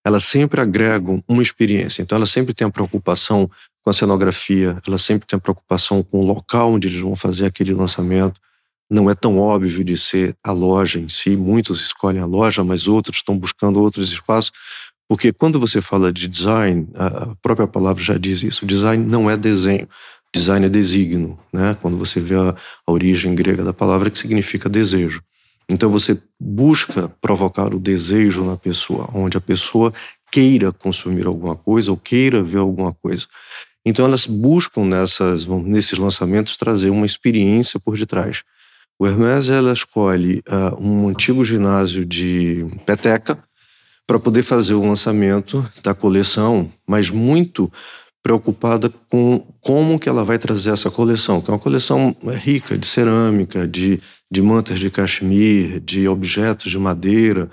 elas 0.04 0.24
sempre 0.24 0.60
agregam 0.60 1.24
uma 1.26 1.42
experiência. 1.42 2.02
Então, 2.02 2.16
elas 2.16 2.30
sempre 2.30 2.52
têm 2.52 2.66
a 2.66 2.70
preocupação 2.70 3.50
com 3.82 3.90
a 3.90 3.94
cenografia, 3.94 4.78
elas 4.86 5.02
sempre 5.02 5.26
têm 5.26 5.38
a 5.38 5.40
preocupação 5.40 6.02
com 6.02 6.20
o 6.20 6.24
local 6.24 6.72
onde 6.72 6.88
eles 6.88 7.00
vão 7.00 7.16
fazer 7.16 7.46
aquele 7.46 7.72
lançamento. 7.72 8.38
Não 8.88 9.10
é 9.10 9.14
tão 9.14 9.38
óbvio 9.38 9.82
de 9.82 9.96
ser 9.96 10.36
a 10.44 10.52
loja 10.52 10.98
em 10.98 11.08
si, 11.08 11.36
muitos 11.36 11.80
escolhem 11.80 12.20
a 12.20 12.26
loja, 12.26 12.62
mas 12.62 12.86
outros 12.86 13.16
estão 13.16 13.36
buscando 13.36 13.80
outros 13.80 14.12
espaços 14.12 14.52
porque 15.08 15.32
quando 15.32 15.60
você 15.60 15.80
fala 15.80 16.12
de 16.12 16.26
design, 16.26 16.88
a 16.94 17.34
própria 17.40 17.66
palavra 17.66 18.02
já 18.02 18.18
diz 18.18 18.42
isso: 18.42 18.66
design 18.66 19.04
não 19.04 19.30
é 19.30 19.36
desenho, 19.36 19.88
design 20.34 20.66
é 20.66 20.68
designo. 20.68 21.38
Né? 21.52 21.76
Quando 21.80 21.96
você 21.96 22.20
vê 22.20 22.34
a, 22.34 22.54
a 22.86 22.92
origem 22.92 23.34
grega 23.34 23.64
da 23.64 23.72
palavra, 23.72 24.10
que 24.10 24.18
significa 24.18 24.68
desejo. 24.68 25.22
Então 25.68 25.90
você 25.90 26.20
busca 26.40 27.08
provocar 27.20 27.74
o 27.74 27.78
desejo 27.78 28.44
na 28.44 28.56
pessoa, 28.56 29.08
onde 29.12 29.36
a 29.36 29.40
pessoa 29.40 29.92
queira 30.30 30.72
consumir 30.72 31.26
alguma 31.26 31.56
coisa 31.56 31.90
ou 31.90 31.96
queira 31.96 32.42
ver 32.42 32.58
alguma 32.58 32.92
coisa. 32.92 33.26
Então 33.84 34.04
elas 34.04 34.26
buscam 34.26 34.84
nessas, 34.84 35.46
nesses 35.46 35.98
lançamentos 35.98 36.56
trazer 36.56 36.90
uma 36.90 37.06
experiência 37.06 37.78
por 37.78 37.96
detrás. 37.96 38.42
O 38.98 39.06
Hermès 39.06 39.48
ela 39.48 39.72
escolhe 39.72 40.42
uh, 40.48 40.80
um 40.80 41.08
antigo 41.08 41.44
ginásio 41.44 42.04
de 42.04 42.66
peteca, 42.84 43.38
para 44.06 44.20
poder 44.20 44.42
fazer 44.42 44.74
o 44.74 44.86
lançamento 44.86 45.68
da 45.82 45.92
coleção, 45.92 46.70
mas 46.86 47.10
muito 47.10 47.70
preocupada 48.22 48.92
com 49.08 49.44
como 49.60 49.98
que 49.98 50.08
ela 50.08 50.24
vai 50.24 50.38
trazer 50.38 50.70
essa 50.70 50.90
coleção, 50.90 51.40
que 51.40 51.50
é 51.50 51.54
uma 51.54 51.58
coleção 51.58 52.16
rica 52.40 52.78
de 52.78 52.86
cerâmica, 52.86 53.66
de, 53.66 54.00
de 54.30 54.42
mantas 54.42 54.78
de 54.78 54.90
cachemir, 54.90 55.80
de 55.80 56.08
objetos 56.08 56.70
de 56.70 56.78
madeira, 56.78 57.50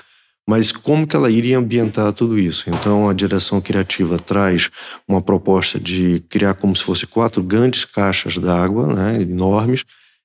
mas 0.47 0.71
como 0.71 1.07
que 1.07 1.15
ela 1.15 1.29
iria 1.31 1.57
ambientar 1.57 2.11
tudo 2.11 2.37
isso? 2.37 2.69
Então 2.69 3.07
a 3.07 3.13
direção 3.13 3.61
criativa 3.61 4.19
traz 4.19 4.69
uma 5.07 5.21
proposta 5.21 5.79
de 5.79 6.23
criar 6.27 6.53
como 6.55 6.75
se 6.75 6.83
fosse 6.83 7.07
quatro 7.07 7.41
grandes 7.41 7.85
caixas 7.85 8.37
d'água, 8.37 8.93
né, 8.93 9.21
enormes. 9.21 9.83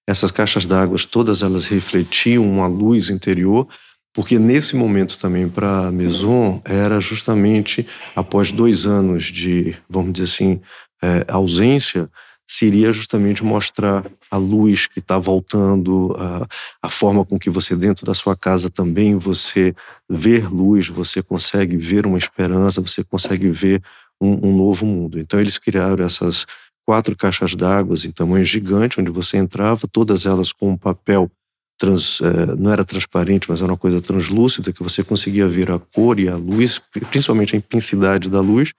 Essas 0.08 0.30
caixas 0.30 0.64
d'água 0.64 0.96
todas 1.10 1.42
elas 1.42 1.66
refletiam 1.66 2.48
uma 2.48 2.66
luz 2.66 3.10
interior 3.10 3.68
porque 4.14 4.38
nesse 4.38 4.74
momento 4.74 5.18
também 5.18 5.48
para 5.48 5.86
a 5.86 5.92
Maison 5.92 6.60
era 6.64 6.98
justamente 6.98 7.86
após 8.16 8.50
dois 8.50 8.86
anos 8.86 9.24
de, 9.24 9.76
vamos 9.88 10.14
dizer 10.14 10.24
assim, 10.24 10.60
é, 11.00 11.24
ausência, 11.28 12.10
seria 12.44 12.90
justamente 12.90 13.44
mostrar 13.44 14.04
a 14.30 14.36
luz 14.36 14.86
que 14.86 14.98
está 14.98 15.18
voltando, 15.18 16.16
a, 16.18 16.48
a, 16.82 16.88
forma 16.88 17.24
com 17.24 17.38
que 17.38 17.50
você 17.50 17.76
dentro 17.76 18.06
da 18.06 18.14
sua 18.14 18.34
casa 18.34 18.70
também 18.70 19.16
você 19.16 19.74
ver 20.08 20.50
luz, 20.50 20.88
você 20.88 21.22
consegue 21.22 21.76
ver 21.76 22.06
uma 22.06 22.18
esperança, 22.18 22.80
você 22.80 23.04
consegue 23.04 23.50
ver 23.50 23.82
um, 24.20 24.48
um 24.48 24.56
novo 24.56 24.86
mundo. 24.86 25.20
Então 25.20 25.38
eles 25.38 25.58
criaram 25.58 26.04
essas 26.04 26.46
quatro 26.88 27.14
caixas 27.14 27.54
d'água 27.54 27.94
em 28.02 28.10
tamanho 28.10 28.42
gigante, 28.42 28.98
onde 28.98 29.10
você 29.10 29.36
entrava, 29.36 29.86
todas 29.86 30.24
elas 30.24 30.52
com 30.52 30.70
um 30.70 30.76
papel 30.78 31.30
trans, 31.76 32.18
é, 32.22 32.56
não 32.56 32.72
era 32.72 32.82
transparente, 32.82 33.44
mas 33.46 33.60
era 33.60 33.70
uma 33.70 33.76
coisa 33.76 34.00
translúcida, 34.00 34.72
que 34.72 34.82
você 34.82 35.04
conseguia 35.04 35.46
ver 35.46 35.70
a 35.70 35.78
cor 35.78 36.18
e 36.18 36.30
a 36.30 36.34
luz, 36.34 36.80
principalmente 37.10 37.54
a 37.54 37.58
intensidade 37.58 38.30
da 38.30 38.40
luz, 38.40 38.72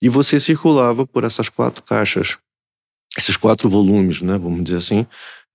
e 0.00 0.08
você 0.08 0.38
circulava 0.38 1.04
por 1.04 1.24
essas 1.24 1.48
quatro 1.48 1.82
caixas, 1.82 2.38
esses 3.18 3.36
quatro 3.36 3.68
volumes, 3.68 4.22
né, 4.22 4.38
vamos 4.38 4.62
dizer 4.62 4.76
assim, 4.76 5.04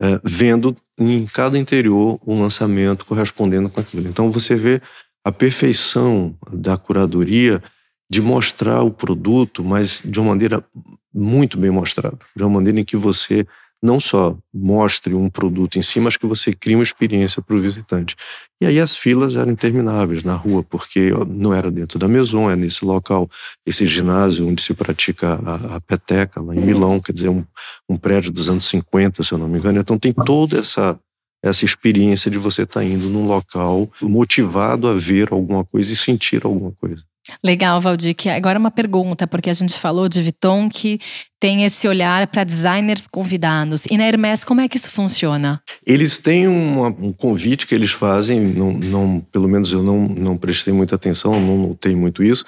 é, 0.01 0.19
vendo 0.25 0.75
em 0.99 1.25
cada 1.25 1.57
interior 1.57 2.19
um 2.27 2.41
lançamento 2.41 3.05
correspondendo 3.05 3.69
com 3.69 3.79
aquilo. 3.79 4.09
Então 4.09 4.29
você 4.29 4.55
vê 4.55 4.81
a 5.23 5.31
perfeição 5.31 6.35
da 6.51 6.75
curadoria 6.75 7.63
de 8.09 8.21
mostrar 8.21 8.83
o 8.83 8.91
produto, 8.91 9.63
mas 9.63 10.01
de 10.03 10.19
uma 10.19 10.29
maneira 10.29 10.61
muito 11.17 11.57
bem 11.57 11.71
mostrada, 11.71 12.19
de 12.35 12.43
uma 12.43 12.51
maneira 12.51 12.79
em 12.79 12.83
que 12.83 12.95
você 12.95 13.45
não 13.81 13.99
só 13.99 14.35
mostre 14.53 15.13
um 15.13 15.29
produto 15.29 15.77
em 15.77 15.81
si, 15.81 15.99
mas 15.99 16.17
que 16.17 16.25
você 16.25 16.53
crie 16.53 16.75
uma 16.75 16.83
experiência 16.83 17.41
para 17.41 17.55
o 17.55 17.59
visitante. 17.59 18.15
E 18.59 18.65
aí 18.65 18.79
as 18.79 18.97
filas 18.97 19.35
eram 19.35 19.51
intermináveis 19.51 20.23
na 20.23 20.35
rua, 20.35 20.63
porque 20.63 21.11
não 21.27 21.53
era 21.53 21.69
dentro 21.69 21.99
da 21.99 22.07
Maison, 22.07 22.49
é 22.49 22.55
nesse 22.55 22.83
local, 22.83 23.29
esse 23.65 23.85
ginásio 23.85 24.47
onde 24.47 24.63
se 24.63 24.73
pratica 24.73 25.39
a, 25.45 25.75
a 25.75 25.81
peteca, 25.81 26.41
lá 26.41 26.55
em 26.55 26.59
Milão, 26.59 26.99
quer 26.99 27.13
dizer, 27.13 27.29
um, 27.29 27.45
um 27.87 27.97
prédio 27.97 28.31
dos 28.31 28.49
anos 28.49 28.65
50, 28.65 29.21
se 29.21 29.31
eu 29.31 29.37
não 29.37 29.47
me 29.47 29.59
engano. 29.59 29.79
Então 29.79 29.97
tem 29.97 30.11
toda 30.11 30.57
essa 30.59 30.99
essa 31.43 31.65
experiência 31.65 32.29
de 32.31 32.37
você 32.37 32.63
estar 32.63 32.81
tá 32.81 32.85
indo 32.85 33.09
num 33.09 33.25
local 33.25 33.89
motivado 34.01 34.87
a 34.87 34.93
ver 34.93 35.31
alguma 35.31 35.63
coisa 35.63 35.91
e 35.91 35.95
sentir 35.95 36.45
alguma 36.45 36.71
coisa. 36.71 37.03
Legal, 37.43 37.79
Valdir. 37.81 38.15
Agora 38.35 38.57
uma 38.57 38.71
pergunta, 38.71 39.27
porque 39.27 39.49
a 39.49 39.53
gente 39.53 39.77
falou 39.77 40.07
de 40.07 40.21
Viton 40.21 40.69
que 40.69 40.99
tem 41.39 41.63
esse 41.65 41.87
olhar 41.87 42.27
para 42.27 42.43
designers 42.43 43.05
convidados. 43.05 43.83
E 43.89 43.97
na 43.97 44.07
Hermès, 44.07 44.43
como 44.43 44.61
é 44.61 44.67
que 44.67 44.77
isso 44.77 44.89
funciona? 44.89 45.61
Eles 45.85 46.17
têm 46.17 46.47
uma, 46.47 46.87
um 46.87 47.11
convite 47.11 47.67
que 47.67 47.75
eles 47.75 47.91
fazem, 47.91 48.39
não, 48.39 48.73
não, 48.73 49.19
pelo 49.19 49.47
menos 49.47 49.71
eu 49.71 49.83
não, 49.83 50.07
não 50.07 50.37
prestei 50.37 50.73
muita 50.73 50.95
atenção, 50.95 51.39
não 51.39 51.57
notei 51.69 51.95
muito 51.95 52.23
isso. 52.23 52.45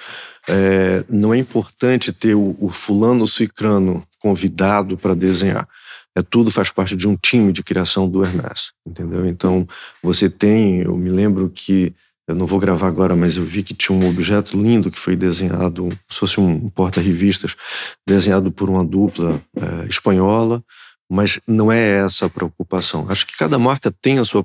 É, 0.48 1.04
não 1.08 1.32
é 1.34 1.38
importante 1.38 2.12
ter 2.12 2.34
o, 2.34 2.56
o 2.58 2.70
fulano 2.70 3.26
cicrano 3.26 4.02
convidado 4.18 4.96
para 4.96 5.14
desenhar. 5.14 5.68
É, 6.16 6.22
tudo 6.22 6.50
faz 6.50 6.70
parte 6.70 6.96
de 6.96 7.06
um 7.06 7.16
time 7.16 7.52
de 7.52 7.62
criação 7.62 8.08
do 8.08 8.24
Hermès, 8.24 8.72
entendeu? 8.86 9.26
Então, 9.26 9.66
você 10.02 10.28
tem, 10.28 10.82
eu 10.82 10.96
me 10.96 11.08
lembro 11.08 11.48
que 11.48 11.94
eu 12.26 12.34
não 12.34 12.46
vou 12.46 12.60
gravar 12.60 12.86
agora, 12.86 13.16
mas 13.16 13.36
eu 13.36 13.44
vi 13.44 13.62
que 13.62 13.74
tinha 13.74 13.96
um 13.96 14.08
objeto 14.08 14.56
lindo 14.56 14.90
que 14.90 14.98
foi 14.98 15.16
desenhado, 15.16 15.88
se 16.08 16.18
fosse 16.18 16.40
um 16.40 16.68
porta-revistas, 16.68 17.56
desenhado 18.06 18.52
por 18.52 18.70
uma 18.70 18.84
dupla 18.84 19.40
é, 19.56 19.88
espanhola, 19.88 20.62
mas 21.10 21.40
não 21.44 21.72
é 21.72 22.04
essa 22.04 22.26
a 22.26 22.30
preocupação. 22.30 23.06
Acho 23.08 23.26
que 23.26 23.36
cada 23.36 23.58
marca 23.58 23.90
tem 23.90 24.20
a 24.20 24.24
sua 24.24 24.44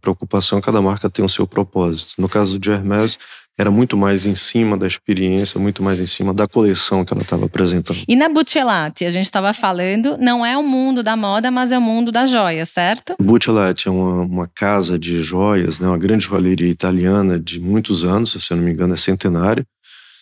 preocupação, 0.00 0.60
cada 0.60 0.82
marca 0.82 1.08
tem 1.08 1.24
o 1.24 1.28
seu 1.30 1.46
propósito. 1.46 2.12
No 2.18 2.28
caso 2.28 2.58
de 2.58 2.70
Hermès, 2.70 3.18
era 3.56 3.70
muito 3.70 3.96
mais 3.96 4.26
em 4.26 4.34
cima 4.34 4.76
da 4.76 4.86
experiência, 4.86 5.60
muito 5.60 5.82
mais 5.82 6.00
em 6.00 6.06
cima 6.06 6.34
da 6.34 6.48
coleção 6.48 7.04
que 7.04 7.12
ela 7.12 7.22
estava 7.22 7.46
apresentando. 7.46 8.02
E 8.08 8.16
na 8.16 8.28
Buccellati, 8.28 9.04
a 9.04 9.10
gente 9.10 9.26
estava 9.26 9.52
falando, 9.52 10.18
não 10.18 10.44
é 10.44 10.56
o 10.56 10.62
mundo 10.62 11.02
da 11.02 11.16
moda, 11.16 11.50
mas 11.50 11.70
é 11.70 11.78
o 11.78 11.82
mundo 11.82 12.10
da 12.10 12.26
joia, 12.26 12.66
certo? 12.66 13.14
Buccellati 13.20 13.86
é 13.86 13.90
uma, 13.90 14.22
uma 14.22 14.50
casa 14.52 14.98
de 14.98 15.22
joias, 15.22 15.78
né, 15.78 15.86
uma 15.86 15.98
grande 15.98 16.24
joalheria 16.24 16.68
italiana 16.68 17.38
de 17.38 17.60
muitos 17.60 18.04
anos, 18.04 18.32
se 18.32 18.52
eu 18.52 18.56
não 18.56 18.64
me 18.64 18.72
engano 18.72 18.94
é 18.94 18.96
centenário, 18.96 19.64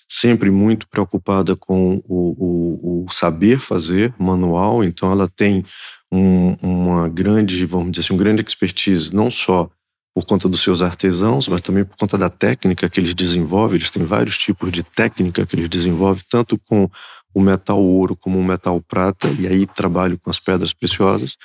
sempre 0.07 0.51
muito 0.51 0.87
preocupada 0.87 1.57
com 1.57 2.03
o, 2.07 3.05
o, 3.07 3.07
o 3.07 3.11
saber 3.11 3.61
fazer 3.61 4.13
manual, 4.19 4.85
então 4.85 5.11
ela 5.11 5.27
tem 5.27 5.65
um, 6.13 6.55
uma 6.63 7.09
grande, 7.09 7.65
vamos 7.65 7.93
dizer 7.93 8.05
assim, 8.05 8.15
um 8.15 8.19
grande 8.19 8.43
expertise, 8.43 9.15
não 9.15 9.31
só 9.31 9.71
por 10.15 10.27
conta 10.27 10.49
dos 10.49 10.61
seus 10.61 10.83
artesãos, 10.83 11.49
mas 11.49 11.63
também 11.63 11.85
por 11.85 11.97
conta 11.97 12.19
da 12.19 12.29
técnica 12.29 12.89
que 12.89 13.01
eles 13.01 13.15
desenvolvem. 13.15 13.77
Eles 13.77 13.91
têm 13.91 14.05
vários 14.05 14.37
tipos 14.37 14.71
de 14.71 14.83
técnica 14.83 15.47
que 15.47 15.57
eles 15.57 15.69
desenvolvem, 15.69 16.23
tanto 16.31 16.59
com 16.59 16.89
o 17.35 17.41
metal 17.41 17.83
ouro 17.83 18.15
como 18.15 18.39
o 18.39 18.45
metal 18.45 18.81
prata, 18.81 19.29
e 19.39 19.47
aí 19.47 19.67
trabalho 19.67 20.19
com 20.19 20.31
as 20.31 20.39
pedras 20.39 20.73
preciosas. 20.73 21.37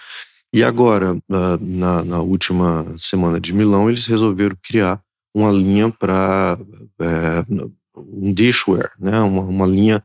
E 0.54 0.64
agora, 0.64 1.18
na, 1.60 2.04
na 2.04 2.22
última 2.22 2.94
semana 2.98 3.40
de 3.40 3.54
Milão, 3.54 3.90
eles 3.90 4.06
resolveram 4.06 4.58
criar 4.62 5.00
uma 5.34 5.52
linha 5.52 5.90
para 5.90 6.58
é, 7.00 7.46
um 7.96 8.34
dishware, 8.34 8.92
né? 9.00 9.20
uma, 9.20 9.42
uma 9.42 9.68
linha 9.68 10.04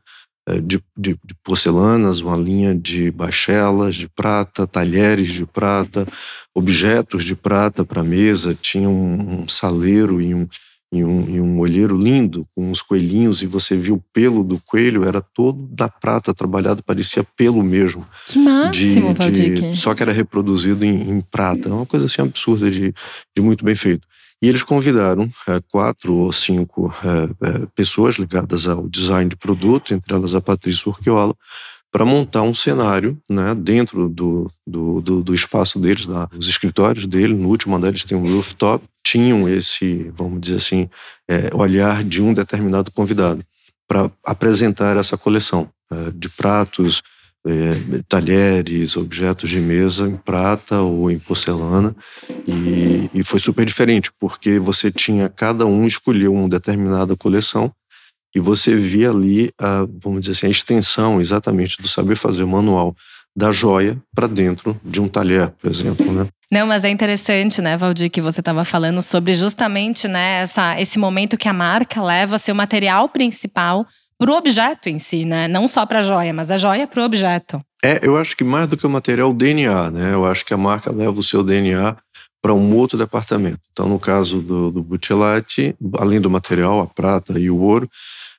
de, 0.61 0.81
de, 0.97 1.17
de, 1.23 1.35
porcelanas, 1.43 2.21
uma 2.21 2.35
linha 2.35 2.75
de 2.75 3.09
bachelas 3.11 3.95
de 3.95 4.09
prata, 4.09 4.67
talheres 4.67 5.29
de 5.29 5.45
prata, 5.45 6.05
objetos 6.53 7.23
de 7.23 7.35
prata 7.35 7.85
para 7.85 8.03
mesa. 8.03 8.57
Tinha 8.59 8.89
um, 8.89 9.43
um 9.43 9.47
saleiro 9.47 10.21
e 10.21 10.33
um, 10.35 10.47
e, 10.93 11.03
um, 11.03 11.29
e 11.29 11.41
um 11.41 11.59
olheiro 11.59 11.97
lindo, 11.97 12.47
com 12.55 12.69
uns 12.69 12.81
coelhinhos, 12.81 13.41
e 13.41 13.47
você 13.47 13.75
viu 13.75 13.95
o 13.95 14.03
pelo 14.13 14.43
do 14.43 14.59
coelho, 14.59 15.05
era 15.05 15.21
todo 15.21 15.67
da 15.71 15.89
prata 15.89 16.33
trabalhado, 16.33 16.83
parecia 16.83 17.23
pelo 17.35 17.63
mesmo. 17.63 18.05
Que 18.27 18.37
máximo, 18.37 19.13
de, 19.13 19.49
de 19.49 19.77
Só 19.77 19.95
que 19.95 20.03
era 20.03 20.11
reproduzido 20.11 20.85
em, 20.85 21.09
em 21.09 21.21
prata. 21.21 21.67
É 21.67 21.73
uma 21.73 21.85
coisa 21.85 22.05
assim 22.05 22.21
absurda 22.21 22.69
de, 22.69 22.93
de 23.35 23.41
muito 23.41 23.65
bem 23.65 23.75
feito. 23.75 24.07
E 24.43 24.49
eles 24.49 24.61
convidaram 24.61 25.31
é, 25.47 25.61
quatro 25.71 26.13
ou 26.15 26.33
cinco 26.33 26.93
é, 27.01 27.65
pessoas 27.73 28.15
ligadas 28.15 28.67
ao 28.67 28.89
design 28.89 29.29
de 29.29 29.37
produto, 29.37 29.93
entre 29.93 30.13
elas 30.13 30.35
a 30.35 30.41
Patrícia 30.41 30.89
Urquiola, 30.89 31.33
para 31.89 32.03
montar 32.03 32.41
um 32.41 32.53
cenário 32.53 33.17
né, 33.29 33.55
dentro 33.55 34.09
do, 34.09 34.51
do, 34.67 34.99
do, 34.99 35.23
do 35.23 35.33
espaço 35.33 35.79
deles, 35.79 36.05
da, 36.05 36.27
os 36.37 36.49
escritórios 36.49 37.05
dele. 37.05 37.33
No 37.33 37.47
último 37.47 37.73
andar 37.73 37.87
eles 37.87 38.03
têm 38.03 38.17
um 38.17 38.35
rooftop, 38.35 38.83
tinham 39.01 39.47
esse, 39.47 40.11
vamos 40.13 40.41
dizer 40.41 40.57
assim, 40.57 40.89
é, 41.25 41.49
olhar 41.53 42.03
de 42.03 42.21
um 42.21 42.33
determinado 42.33 42.91
convidado 42.91 43.45
para 43.87 44.11
apresentar 44.25 44.97
essa 44.97 45.17
coleção 45.17 45.69
de 46.15 46.27
pratos, 46.27 47.03
é, 47.45 48.01
talheres, 48.07 48.95
objetos 48.95 49.49
de 49.49 49.59
mesa 49.59 50.07
em 50.07 50.15
prata 50.15 50.79
ou 50.79 51.11
em 51.11 51.19
porcelana 51.19 51.93
e, 52.47 53.09
e, 53.13 53.23
foi 53.23 53.39
super 53.39 53.65
diferente 53.65 54.09
porque 54.17 54.59
você 54.59 54.89
tinha 54.89 55.27
cada 55.27 55.65
um 55.65 55.85
escolheu 55.85 56.31
uma 56.31 56.47
determinada 56.47 57.17
coleção 57.17 57.71
e 58.33 58.39
você 58.39 58.75
via 58.75 59.09
ali 59.09 59.51
a, 59.59 59.85
vamos 60.01 60.21
dizer 60.21 60.31
assim, 60.31 60.47
a 60.47 60.51
extensão 60.51 61.19
exatamente 61.19 61.81
do 61.81 61.87
saber 61.87 62.15
fazer 62.15 62.45
manual 62.45 62.95
da 63.35 63.51
joia 63.51 63.97
para 64.15 64.27
dentro 64.27 64.79
de 64.83 65.01
um 65.01 65.07
talher, 65.07 65.49
por 65.59 65.69
exemplo, 65.69 66.11
né? 66.11 66.27
Não, 66.51 66.67
mas 66.67 66.83
é 66.83 66.89
interessante, 66.89 67.63
né, 67.63 67.75
Valdir, 67.75 68.11
que 68.11 68.21
você 68.21 68.41
estava 68.41 68.63
falando 68.63 69.01
sobre 69.01 69.33
justamente 69.33 70.07
né, 70.07 70.41
essa, 70.41 70.79
esse 70.79 70.99
momento 70.99 71.35
que 71.35 71.49
a 71.49 71.53
marca 71.53 72.01
leva 72.01 72.37
seu 72.37 72.53
material 72.53 73.09
principal 73.09 73.87
para 74.17 74.31
o 74.31 74.35
objeto 74.35 74.89
em 74.89 74.99
si, 74.99 75.25
né? 75.25 75.47
Não 75.47 75.67
só 75.67 75.85
para 75.85 75.99
a 75.99 76.03
joia, 76.03 76.33
mas 76.33 76.51
a 76.51 76.57
joia 76.57 76.87
para 76.87 77.01
o 77.01 77.05
objeto. 77.05 77.61
É, 77.83 77.99
eu 78.01 78.17
acho 78.17 78.35
que 78.35 78.43
mais 78.43 78.67
do 78.67 78.77
que 78.77 78.87
o 78.87 78.89
material, 78.89 79.29
o 79.29 79.33
DNA, 79.33 79.91
né? 79.91 80.13
Eu 80.13 80.25
acho 80.25 80.45
que 80.45 80.53
a 80.53 80.57
marca 80.57 80.91
leva 80.91 81.19
o 81.19 81.23
seu 81.23 81.43
DNA 81.43 81.95
para 82.41 82.53
um 82.53 82.75
outro 82.75 82.97
departamento. 82.97 83.61
Então, 83.71 83.87
no 83.87 83.99
caso 83.99 84.41
do, 84.41 84.71
do 84.71 84.83
Buccellati, 84.83 85.75
além 85.97 86.19
do 86.19 86.29
material, 86.29 86.81
a 86.81 86.87
prata 86.87 87.39
e 87.39 87.49
o 87.49 87.57
ouro, 87.57 87.89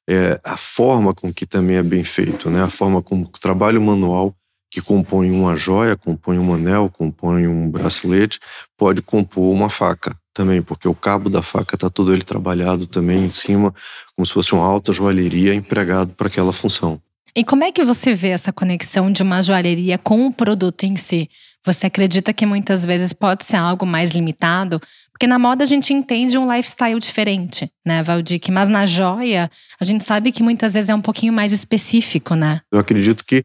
é 0.09 0.38
a 0.44 0.57
forma 0.57 1.14
com 1.14 1.33
que 1.33 1.46
também 1.46 1.77
é 1.77 1.83
bem 1.83 2.05
feito, 2.05 2.51
né? 2.51 2.62
A 2.62 2.68
forma 2.68 3.03
como 3.03 3.25
o 3.25 3.38
trabalho 3.38 3.81
manual 3.81 4.35
que 4.70 4.83
compõe 4.83 5.31
uma 5.31 5.55
joia, 5.55 5.96
compõe 5.96 6.37
um 6.37 6.53
anel, 6.53 6.90
compõe 6.90 7.46
um 7.46 7.70
bracelete, 7.70 8.40
pode 8.77 9.01
compor 9.01 9.55
uma 9.55 9.70
faca 9.70 10.16
também, 10.35 10.61
porque 10.61 10.88
o 10.88 10.94
cabo 10.94 11.31
da 11.31 11.42
faca 11.42 11.77
está 11.77 11.88
todo 11.88 12.12
ele 12.12 12.25
trabalhado 12.25 12.85
também 12.85 13.25
em 13.25 13.31
cima, 13.31 13.72
como 14.16 14.27
se 14.27 14.33
fosse 14.33 14.53
uma 14.53 14.64
alta 14.64 14.92
joalheria 14.92 15.55
empregado 15.55 16.12
para 16.14 16.29
aquela 16.29 16.53
função. 16.53 17.00
E 17.37 17.44
como 17.44 17.64
é 17.64 17.72
que 17.72 17.85
você 17.85 18.14
vê 18.14 18.29
essa 18.29 18.53
conexão 18.53 19.11
de 19.11 19.22
uma 19.22 19.42
joalheria 19.42 19.98
com 19.98 20.27
o 20.27 20.33
produto 20.33 20.85
em 20.85 20.94
si? 20.94 21.29
Você 21.64 21.87
acredita 21.87 22.33
que 22.33 22.46
muitas 22.46 22.85
vezes 22.85 23.12
pode 23.12 23.44
ser 23.44 23.57
algo 23.57 23.85
mais 23.85 24.11
limitado? 24.11 24.81
Porque 25.11 25.27
na 25.27 25.38
moda 25.38 25.64
a 25.64 25.66
gente 25.66 25.92
entende 25.92 26.38
um 26.38 26.53
lifestyle 26.53 26.98
diferente, 27.00 27.68
né, 27.85 28.03
Valdir? 28.03 28.40
Mas 28.53 28.68
na 28.68 28.87
joia, 28.87 29.50
a 29.81 29.85
gente 29.85 30.05
sabe 30.05 30.31
que 30.31 30.42
muitas 30.42 30.74
vezes 30.74 30.90
é 30.90 30.94
um 30.94 31.00
pouquinho 31.00 31.33
mais 31.33 31.53
específico, 31.53 32.35
né? 32.35 32.61
Eu 32.70 32.79
acredito 32.79 33.24
que 33.24 33.44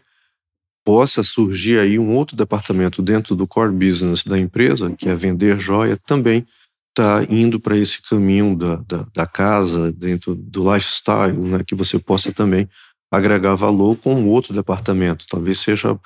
possa 0.86 1.23
surgir 1.23 1.79
aí 1.79 1.97
um 1.97 2.15
outro 2.15 2.36
departamento 2.36 3.01
dentro 3.01 3.36
do 3.36 3.47
core 3.47 3.71
business 3.71 4.23
da 4.23 4.38
empresa, 4.38 4.91
que 4.97 5.08
é 5.10 5.15
vender 5.15 5.58
joia, 5.58 5.97
também 5.97 6.45
está 6.89 7.23
indo 7.30 7.60
para 7.60 7.78
esse 7.78 8.02
caminho 8.02 8.56
da, 8.56 8.75
da, 8.78 9.06
da, 9.13 9.25
casa, 9.25 9.91
dentro 9.91 10.36
do 10.36 10.73
lifestyle, 10.73 11.38
né, 11.38 11.63
que 11.65 11.75
você 11.75 11.97
possa 11.97 12.32
também 12.32 12.67
agregar 13.12 13.56
valor 13.56 13.95
com 13.95 14.25
outro 14.25 14.54
departamento. 14.54 15.25
Talvez 15.28 15.60
seja 15.60 15.97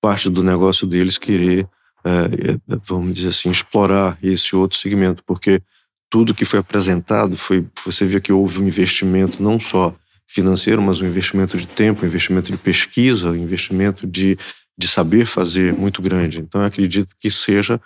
parte 0.00 0.28
do 0.28 0.42
negócio 0.42 0.86
deles 0.86 1.18
querer, 1.18 1.68
é, 2.04 2.58
vamos 2.84 3.14
dizer 3.14 3.28
assim, 3.28 3.50
explorar 3.50 4.18
esse 4.22 4.54
outro 4.54 4.78
segmento, 4.78 5.22
porque 5.24 5.62
tudo 6.10 6.34
que 6.34 6.44
foi 6.44 6.58
apresentado 6.58 7.36
foi, 7.36 7.66
você 7.84 8.04
vê 8.04 8.20
que 8.20 8.32
houve 8.32 8.60
um 8.60 8.66
investimento 8.66 9.42
não 9.42 9.58
só 9.58 9.94
financeiro, 10.26 10.82
mas 10.82 11.00
um 11.00 11.06
investimento 11.06 11.56
de 11.56 11.66
tempo, 11.66 12.04
um 12.04 12.08
investimento 12.08 12.50
de 12.50 12.58
pesquisa, 12.58 13.30
um 13.30 13.36
investimento 13.36 14.06
de, 14.06 14.36
de 14.76 14.88
saber 14.88 15.26
fazer 15.26 15.72
muito 15.72 16.02
grande. 16.02 16.40
Então, 16.40 16.60
eu 16.60 16.66
acredito 16.66 17.14
que 17.18 17.30
seja 17.30 17.80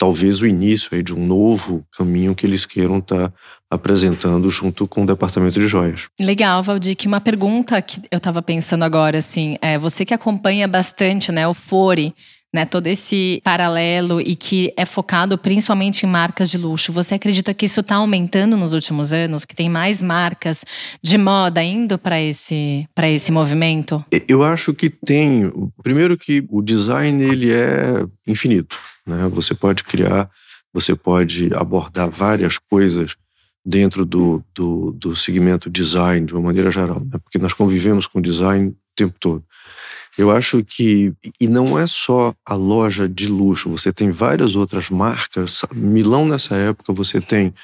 talvez 0.00 0.40
o 0.40 0.46
início 0.46 0.88
aí 0.94 1.02
de 1.02 1.12
um 1.12 1.26
novo 1.26 1.84
caminho 1.94 2.34
que 2.34 2.46
eles 2.46 2.64
queiram 2.64 3.00
estar 3.00 3.28
tá 3.28 3.34
apresentando 3.70 4.48
junto 4.48 4.88
com 4.88 5.02
o 5.02 5.06
departamento 5.06 5.60
de 5.60 5.68
joias. 5.68 6.08
Legal, 6.18 6.62
Valdir, 6.62 6.96
que 6.96 7.06
uma 7.06 7.20
pergunta 7.20 7.80
que 7.82 8.00
eu 8.10 8.16
estava 8.16 8.40
pensando 8.40 8.82
agora, 8.82 9.18
assim, 9.18 9.58
é 9.60 9.78
você 9.78 10.06
que 10.06 10.14
acompanha 10.14 10.66
bastante, 10.66 11.30
né, 11.30 11.46
o 11.46 11.52
Fore, 11.52 12.14
né, 12.52 12.64
todo 12.64 12.86
esse 12.86 13.42
paralelo 13.44 14.22
e 14.22 14.34
que 14.34 14.72
é 14.74 14.86
focado 14.86 15.36
principalmente 15.36 16.04
em 16.04 16.08
marcas 16.08 16.50
de 16.50 16.56
luxo. 16.56 16.92
Você 16.92 17.16
acredita 17.16 17.52
que 17.52 17.66
isso 17.66 17.80
está 17.80 17.96
aumentando 17.96 18.56
nos 18.56 18.72
últimos 18.72 19.12
anos, 19.12 19.44
que 19.44 19.54
tem 19.54 19.68
mais 19.68 20.00
marcas 20.00 20.64
de 21.02 21.18
moda 21.18 21.62
indo 21.62 21.98
para 21.98 22.20
esse 22.20 22.88
para 22.94 23.08
esse 23.08 23.30
movimento? 23.30 24.02
Eu 24.26 24.42
acho 24.42 24.72
que 24.72 24.88
tem. 24.88 25.52
Primeiro 25.82 26.16
que 26.18 26.44
o 26.48 26.62
design 26.62 27.22
ele 27.22 27.52
é 27.52 28.04
infinito. 28.26 28.76
Né? 29.10 29.28
Você 29.28 29.54
pode 29.54 29.84
criar, 29.84 30.30
você 30.72 30.94
pode 30.94 31.52
abordar 31.54 32.08
várias 32.08 32.58
coisas 32.58 33.16
dentro 33.64 34.06
do, 34.06 34.42
do, 34.54 34.92
do 34.92 35.16
segmento 35.16 35.68
design 35.68 36.26
de 36.26 36.32
uma 36.32 36.42
maneira 36.42 36.70
geral, 36.70 37.00
né? 37.00 37.18
porque 37.22 37.38
nós 37.38 37.52
convivemos 37.52 38.06
com 38.06 38.20
design 38.20 38.68
o 38.68 38.76
tempo 38.96 39.14
todo. 39.20 39.44
Eu 40.16 40.30
acho 40.30 40.64
que, 40.64 41.12
e 41.40 41.46
não 41.46 41.78
é 41.78 41.86
só 41.86 42.34
a 42.44 42.54
loja 42.54 43.08
de 43.08 43.28
luxo, 43.28 43.70
você 43.70 43.92
tem 43.92 44.10
várias 44.10 44.54
outras 44.56 44.90
marcas. 44.90 45.62
Milão, 45.72 46.26
nessa 46.26 46.56
época, 46.56 46.92
você 46.92 47.20
tem 47.20 47.54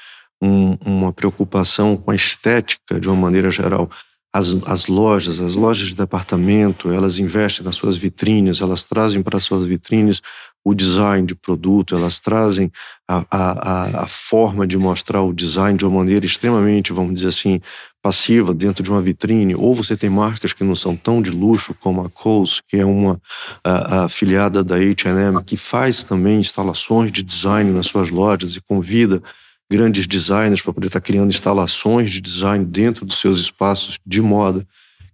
um, 0.41 0.77
uma 0.85 1.11
preocupação 1.11 1.97
com 1.97 2.11
a 2.11 2.15
estética 2.15 2.99
de 2.99 3.07
uma 3.07 3.17
maneira 3.17 3.51
geral 3.51 3.89
as, 4.37 4.49
as 4.65 4.87
lojas, 4.87 5.39
as 5.39 5.55
lojas 5.55 5.87
de 5.87 5.95
departamento, 5.95 6.91
elas 6.91 7.17
investem 7.17 7.65
nas 7.65 7.75
suas 7.75 7.97
vitrines, 7.97 8.61
elas 8.61 8.83
trazem 8.83 9.23
para 9.23 9.39
suas 9.39 9.65
vitrines 9.65 10.21
o 10.63 10.73
design 10.73 11.25
de 11.25 11.33
produto, 11.33 11.95
elas 11.95 12.19
trazem 12.19 12.69
a, 13.07 13.25
a, 13.31 14.03
a 14.03 14.07
forma 14.07 14.67
de 14.67 14.77
mostrar 14.77 15.21
o 15.21 15.33
design 15.33 15.77
de 15.77 15.85
uma 15.85 15.99
maneira 15.99 16.25
extremamente, 16.25 16.91
vamos 16.91 17.13
dizer 17.15 17.29
assim, 17.29 17.61
passiva 18.01 18.53
dentro 18.53 18.83
de 18.83 18.91
uma 18.91 19.01
vitrine, 19.01 19.55
ou 19.55 19.73
você 19.73 19.95
tem 19.95 20.09
marcas 20.09 20.53
que 20.53 20.63
não 20.63 20.75
são 20.75 20.95
tão 20.95 21.21
de 21.21 21.31
luxo 21.31 21.73
como 21.79 22.01
a 22.01 22.09
Kohl's, 22.09 22.61
que 22.67 22.77
é 22.77 22.85
uma 22.85 23.21
a, 23.63 24.03
afiliada 24.03 24.63
da 24.63 24.75
H&M, 24.75 25.41
que 25.45 25.55
faz 25.55 26.03
também 26.03 26.39
instalações 26.39 27.11
de 27.11 27.23
design 27.23 27.71
nas 27.71 27.87
suas 27.87 28.09
lojas 28.09 28.55
e 28.55 28.61
convida 28.61 29.21
grandes 29.69 30.07
designers 30.07 30.61
para 30.61 30.73
poder 30.73 30.87
estar 30.87 31.01
criando 31.01 31.29
instalações 31.29 32.11
de 32.11 32.21
design 32.21 32.65
dentro 32.65 33.05
dos 33.05 33.19
seus 33.19 33.39
espaços 33.39 33.99
de 34.05 34.21
moda. 34.21 34.65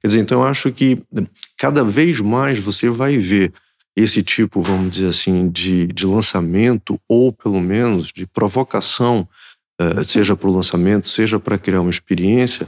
Quer 0.01 0.07
dizer, 0.07 0.19
então 0.19 0.41
eu 0.41 0.47
acho 0.47 0.71
que 0.71 1.01
cada 1.57 1.83
vez 1.83 2.19
mais 2.19 2.59
você 2.59 2.89
vai 2.89 3.17
ver 3.17 3.53
esse 3.95 4.23
tipo, 4.23 4.61
vamos 4.61 4.91
dizer 4.91 5.07
assim, 5.07 5.49
de, 5.49 5.87
de 5.87 6.05
lançamento 6.05 6.99
ou 7.07 7.31
pelo 7.31 7.61
menos 7.61 8.07
de 8.07 8.25
provocação 8.25 9.27
uh, 9.79 10.03
seja 10.03 10.35
para 10.35 10.49
o 10.49 10.53
lançamento, 10.53 11.07
seja 11.07 11.39
para 11.39 11.57
criar 11.57 11.81
uma 11.81 11.91
experiência 11.91 12.67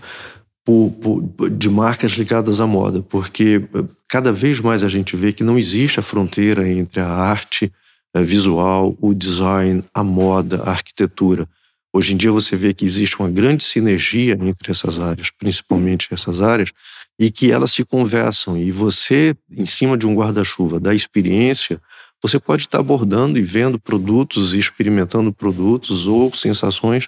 por, 0.64 0.92
por, 0.92 1.50
de 1.50 1.70
marcas 1.70 2.12
ligadas 2.12 2.60
à 2.60 2.68
moda, 2.68 3.02
porque 3.02 3.64
cada 4.08 4.32
vez 4.32 4.60
mais 4.60 4.84
a 4.84 4.90
gente 4.90 5.16
vê 5.16 5.32
que 5.32 5.44
não 5.44 5.58
existe 5.58 6.00
a 6.00 6.04
fronteira 6.04 6.68
entre 6.68 7.00
a 7.00 7.08
arte 7.08 7.72
uh, 8.16 8.24
visual, 8.24 8.96
o 9.02 9.14
design, 9.14 9.84
a 9.94 10.04
moda, 10.04 10.62
a 10.64 10.70
arquitetura. 10.70 11.48
Hoje 11.92 12.14
em 12.14 12.18
dia 12.18 12.32
você 12.32 12.56
vê 12.56 12.74
que 12.74 12.86
existe 12.86 13.18
uma 13.20 13.30
grande 13.30 13.64
sinergia 13.64 14.34
entre 14.34 14.70
essas 14.70 15.00
áreas, 15.00 15.32
principalmente 15.32 16.10
essas 16.12 16.42
áreas, 16.42 16.72
e 17.20 17.32
que 17.32 17.52
elas 17.52 17.72
se 17.72 17.84
conversam. 17.84 18.58
E 18.58 18.72
você, 18.72 19.36
em 19.50 19.66
cima 19.66 19.98
de 19.98 20.06
um 20.06 20.16
guarda-chuva 20.16 20.80
da 20.80 20.94
experiência, 20.94 21.82
você 22.22 22.40
pode 22.40 22.64
estar 22.64 22.80
abordando 22.80 23.38
e 23.38 23.42
vendo 23.42 23.80
produtos 23.80 24.54
e 24.54 24.60
experimentando 24.60 25.34
produtos 25.34 26.08
ou 26.08 26.34
sensações 26.34 27.08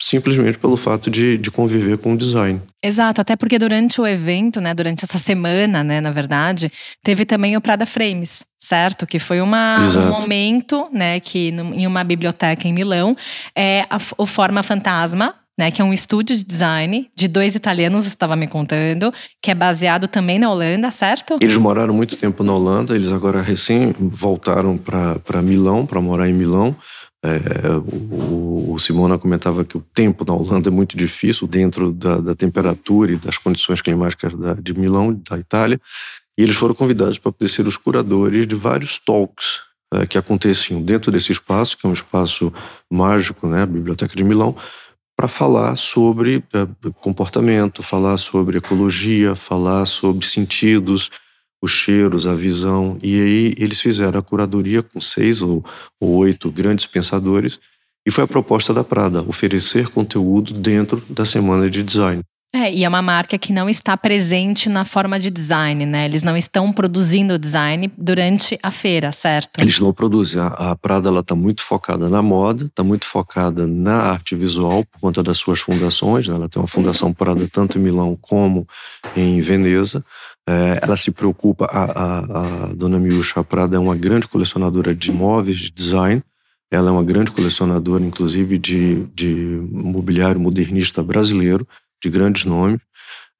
simplesmente 0.00 0.58
pelo 0.58 0.76
fato 0.76 1.10
de, 1.10 1.38
de 1.38 1.50
conviver 1.50 1.98
com 1.98 2.12
o 2.12 2.16
design. 2.16 2.60
Exato, 2.82 3.20
até 3.20 3.34
porque 3.34 3.58
durante 3.58 4.00
o 4.00 4.06
evento, 4.06 4.60
né, 4.60 4.74
durante 4.74 5.04
essa 5.04 5.18
semana, 5.18 5.82
né, 5.82 6.00
na 6.00 6.10
verdade, 6.10 6.70
teve 7.02 7.24
também 7.24 7.56
o 7.56 7.60
Prada 7.60 7.86
Frames, 7.86 8.44
certo? 8.60 9.06
Que 9.06 9.18
foi 9.18 9.40
uma, 9.40 9.78
um 9.80 10.08
momento, 10.10 10.88
né, 10.92 11.18
que 11.18 11.48
em 11.48 11.86
uma 11.86 12.04
biblioteca 12.04 12.68
em 12.68 12.74
Milão, 12.74 13.16
é 13.56 13.86
a, 13.88 13.96
o 14.18 14.26
Forma 14.26 14.62
Fantasma, 14.62 15.34
né, 15.58 15.70
que 15.70 15.80
é 15.80 15.84
um 15.84 15.92
estúdio 15.92 16.36
de 16.36 16.44
design 16.44 17.10
de 17.14 17.28
dois 17.28 17.54
italianos, 17.54 18.02
você 18.02 18.08
estava 18.08 18.36
me 18.36 18.46
contando, 18.46 19.12
que 19.42 19.50
é 19.50 19.54
baseado 19.54 20.06
também 20.06 20.38
na 20.38 20.50
Holanda, 20.50 20.90
certo? 20.90 21.38
Eles 21.40 21.56
moraram 21.56 21.94
muito 21.94 22.16
tempo 22.16 22.44
na 22.44 22.52
Holanda, 22.52 22.94
eles 22.94 23.10
agora 23.10 23.40
recém 23.40 23.94
voltaram 23.98 24.76
para 24.76 25.42
Milão, 25.42 25.86
para 25.86 26.00
morar 26.00 26.28
em 26.28 26.34
Milão. 26.34 26.76
É, 27.24 27.70
o, 28.12 28.74
o, 28.74 28.78
Simona 28.78 29.18
comentava 29.18 29.64
que 29.64 29.76
o 29.76 29.84
tempo 29.92 30.24
na 30.24 30.34
Holanda 30.34 30.68
é 30.68 30.72
muito 30.72 30.96
difícil 30.96 31.48
dentro 31.48 31.92
da, 31.92 32.18
da 32.18 32.34
temperatura 32.36 33.12
e 33.12 33.16
das 33.16 33.38
condições 33.38 33.80
climáticas 33.80 34.38
da, 34.38 34.54
de 34.54 34.78
Milão, 34.78 35.12
da 35.28 35.38
Itália. 35.38 35.80
E 36.38 36.42
eles 36.42 36.54
foram 36.54 36.74
convidados 36.74 37.18
para 37.18 37.32
poder 37.32 37.48
ser 37.48 37.66
os 37.66 37.76
curadores 37.76 38.46
de 38.46 38.54
vários 38.54 38.98
talks 38.98 39.60
é, 39.94 40.06
que 40.06 40.18
aconteciam 40.18 40.80
dentro 40.82 41.10
desse 41.10 41.32
espaço, 41.32 41.76
que 41.78 41.86
é 41.86 41.90
um 41.90 41.92
espaço 41.92 42.52
mágico, 42.90 43.48
né, 43.48 43.62
a 43.62 43.66
Biblioteca 43.66 44.14
de 44.14 44.22
Milão, 44.22 44.54
para 45.16 45.28
falar 45.28 45.76
sobre 45.76 46.44
é, 46.52 46.90
comportamento, 47.00 47.82
falar 47.82 48.18
sobre 48.18 48.58
ecologia, 48.58 49.34
falar 49.34 49.86
sobre 49.86 50.26
sentidos, 50.26 51.10
os 51.62 51.70
cheiros, 51.70 52.26
a 52.26 52.34
visão. 52.34 52.98
E 53.02 53.20
aí 53.20 53.54
eles 53.56 53.80
fizeram 53.80 54.20
a 54.20 54.22
curadoria 54.22 54.82
com 54.82 55.00
seis 55.00 55.40
ou, 55.40 55.64
ou 55.98 56.10
oito 56.16 56.50
grandes 56.50 56.86
pensadores. 56.86 57.58
E 58.06 58.10
foi 58.10 58.24
a 58.24 58.28
proposta 58.28 58.72
da 58.72 58.84
Prada, 58.84 59.22
oferecer 59.22 59.88
conteúdo 59.88 60.52
dentro 60.52 61.02
da 61.08 61.24
semana 61.24 61.68
de 61.68 61.82
design. 61.82 62.22
É, 62.54 62.72
e 62.72 62.84
é 62.84 62.88
uma 62.88 63.02
marca 63.02 63.36
que 63.36 63.52
não 63.52 63.68
está 63.68 63.96
presente 63.96 64.68
na 64.68 64.84
forma 64.84 65.18
de 65.18 65.30
design, 65.30 65.84
né? 65.84 66.06
Eles 66.06 66.22
não 66.22 66.36
estão 66.36 66.72
produzindo 66.72 67.38
design 67.38 67.92
durante 67.98 68.58
a 68.62 68.70
feira, 68.70 69.12
certo? 69.12 69.60
Eles 69.60 69.78
não 69.78 69.92
produzem. 69.92 70.40
A, 70.40 70.46
a 70.46 70.76
Prada 70.76 71.10
está 71.18 71.34
muito 71.34 71.62
focada 71.62 72.08
na 72.08 72.22
moda, 72.22 72.64
está 72.64 72.82
muito 72.82 73.06
focada 73.06 73.66
na 73.66 73.96
arte 73.96 74.34
visual 74.34 74.84
por 74.84 75.00
conta 75.00 75.22
das 75.22 75.36
suas 75.36 75.60
fundações. 75.60 76.28
Né? 76.28 76.34
Ela 76.34 76.48
tem 76.48 76.60
uma 76.60 76.68
fundação 76.68 77.12
Prada 77.12 77.46
tanto 77.52 77.78
em 77.78 77.82
Milão 77.82 78.16
como 78.18 78.66
em 79.14 79.40
Veneza. 79.40 80.02
É, 80.48 80.78
ela 80.80 80.96
se 80.96 81.10
preocupa, 81.10 81.66
a, 81.66 81.84
a, 81.84 82.18
a 82.18 82.66
dona 82.74 82.98
Miúcha 82.98 83.42
Prada 83.44 83.76
é 83.76 83.78
uma 83.78 83.96
grande 83.96 84.28
colecionadora 84.28 84.94
de 84.94 85.12
móveis, 85.12 85.58
de 85.58 85.70
design. 85.70 86.22
Ela 86.70 86.88
é 86.88 86.92
uma 86.92 87.04
grande 87.04 87.32
colecionadora, 87.32 88.04
inclusive, 88.04 88.56
de, 88.56 89.04
de 89.14 89.60
mobiliário 89.70 90.40
modernista 90.40 91.02
brasileiro 91.02 91.66
de 92.06 92.10
grandes 92.10 92.44
nomes. 92.44 92.80